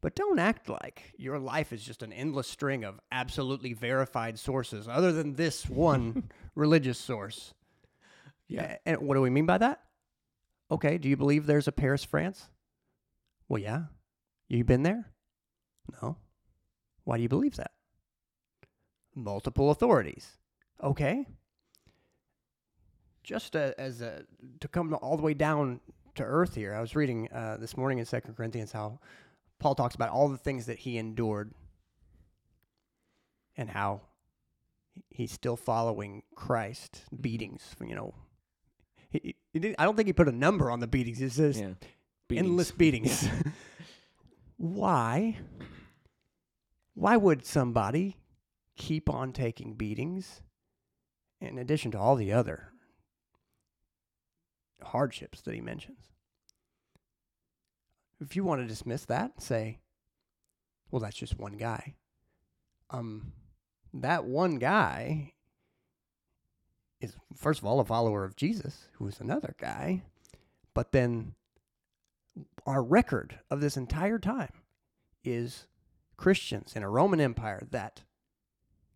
[0.00, 4.86] But don't act like your life is just an endless string of absolutely verified sources
[4.88, 7.52] other than this one religious source.
[8.64, 9.80] A- And what do we mean by that?
[10.70, 12.48] Okay, do you believe there's a Paris, France?
[13.48, 13.84] Well, yeah.
[14.48, 15.10] You been there?
[16.00, 16.16] No.
[17.04, 17.72] Why do you believe that?
[19.14, 20.36] Multiple authorities.
[20.82, 21.26] Okay.
[23.28, 24.22] Just uh, as a,
[24.60, 25.80] to come all the way down
[26.14, 29.00] to earth here, I was reading uh, this morning in Second Corinthians how
[29.58, 31.52] Paul talks about all the things that he endured
[33.54, 34.00] and how
[35.10, 37.02] he's still following Christ.
[37.20, 38.14] Beatings, you know.
[39.10, 41.20] He, he didn't, I don't think he put a number on the beatings.
[41.20, 41.72] It says Yeah.
[42.30, 43.28] endless beatings.
[44.56, 45.36] Why?
[46.94, 48.16] Why would somebody
[48.74, 50.40] keep on taking beatings
[51.42, 52.72] in addition to all the other
[54.82, 55.98] hardships that he mentions?
[58.20, 59.78] If you want to dismiss that, say,
[60.90, 61.94] well, that's just one guy.
[62.90, 63.32] Um,
[63.94, 65.32] that one guy
[67.00, 70.02] is, first of all, a follower of Jesus, who is another guy,
[70.74, 71.34] but then
[72.66, 74.52] our record of this entire time
[75.24, 75.66] is
[76.16, 78.02] Christians in a Roman Empire that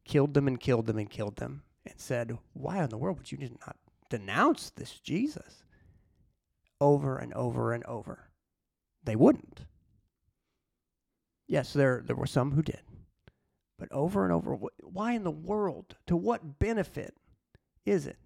[0.05, 3.33] killed them and killed them and killed them and said, Why in the world would
[3.33, 3.77] you not
[4.09, 5.65] denounce this Jesus?
[6.83, 8.31] Over and over and over.
[9.05, 9.61] They wouldn't.
[11.47, 12.83] Yes, there, there were some who did.
[13.79, 15.97] But over and over, why in the world?
[16.09, 17.15] To what benefit
[17.85, 18.19] is it?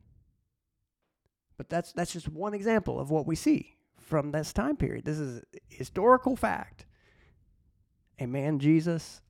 [1.59, 5.05] But that's that's just one example of what we see from this time period.
[5.05, 6.87] This is historical fact.
[8.19, 9.21] A man, Jesus,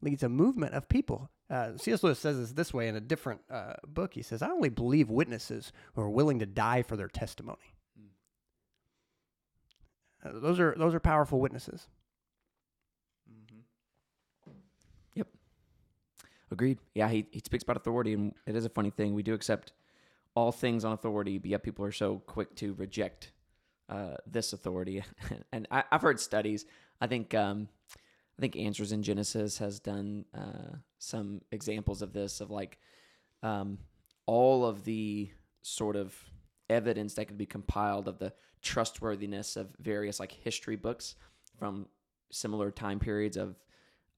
[0.00, 1.30] leads a movement of people.
[1.50, 2.02] Uh, C.S.
[2.02, 4.14] Lewis says this this way in a different uh, book.
[4.14, 7.76] He says, "I only believe witnesses who are willing to die for their testimony."
[10.24, 11.88] Those are those are powerful witnesses.
[15.14, 15.26] Yep.
[16.50, 16.78] Agreed.
[16.94, 19.14] Yeah, he, he speaks about authority, and it is a funny thing.
[19.14, 19.72] We do accept
[20.34, 23.32] all things on authority, but yet people are so quick to reject
[23.88, 25.02] uh, this authority.
[25.52, 26.66] and I, I've heard studies.
[27.00, 27.68] I think um,
[28.38, 32.78] I think Answers in Genesis has done uh, some examples of this, of like
[33.42, 33.78] um,
[34.26, 35.30] all of the
[35.62, 36.14] sort of
[36.72, 41.16] evidence that could be compiled of the trustworthiness of various like history books
[41.58, 41.86] from
[42.30, 43.56] similar time periods of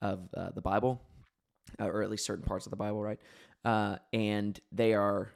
[0.03, 1.01] of uh, the Bible
[1.81, 3.19] uh, or at least certain parts of the Bible, right?
[3.65, 5.33] Uh, and they are,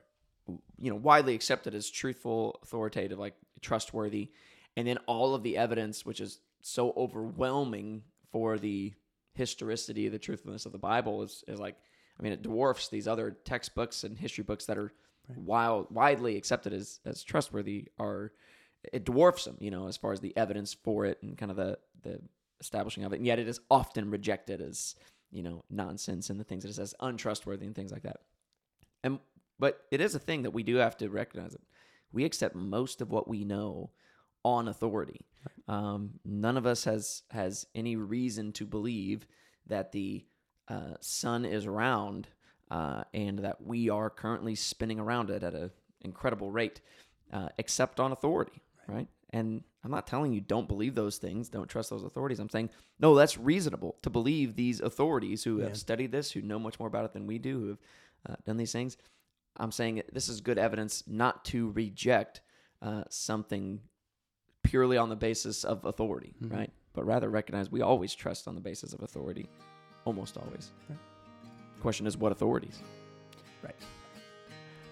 [0.77, 4.31] you know, widely accepted as truthful, authoritative, like trustworthy.
[4.77, 8.93] And then all of the evidence, which is so overwhelming for the
[9.35, 11.77] historicity, the truthfulness of the Bible, is, is like,
[12.19, 14.93] I mean, it dwarfs these other textbooks and history books that are
[15.37, 17.89] wild, widely accepted as, as trustworthy.
[17.99, 18.33] Are
[18.93, 21.57] it dwarfs them, you know, as far as the evidence for it and kind of
[21.57, 22.21] the the
[22.61, 23.17] establishing of it.
[23.17, 24.95] And yet, it is often rejected as
[25.31, 28.21] you know nonsense and the things that it says untrustworthy and things like that
[29.03, 29.19] and
[29.59, 31.63] but it is a thing that we do have to recognize it
[32.13, 33.91] we accept most of what we know
[34.45, 35.27] on authority
[35.67, 39.27] um, none of us has has any reason to believe
[39.67, 40.25] that the
[40.69, 42.29] uh, sun is round
[42.71, 45.71] uh, and that we are currently spinning around it at an
[46.03, 46.81] incredible rate
[47.33, 51.69] uh, except on authority right and I'm not telling you don't believe those things, don't
[51.69, 52.41] trust those authorities.
[52.41, 55.65] I'm saying, no, that's reasonable to believe these authorities who Yeah.
[55.65, 57.79] have studied this, who know much more about it than we do, who have
[58.29, 58.97] uh, done these things.
[59.57, 62.41] I'm saying this is good evidence not to reject
[62.83, 63.81] uh, something
[64.63, 66.53] purely on the basis of authority, Mhm.
[66.53, 66.73] right?
[66.95, 69.49] But rather recognize we always trust on the basis of authority,
[70.07, 70.73] almost always.
[71.81, 72.83] Question is, what authorities?
[73.63, 73.77] Right.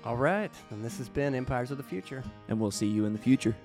[0.05, 0.53] All right.
[0.71, 2.23] And this has been Empires of the Future.
[2.49, 3.57] And we'll see you in the future.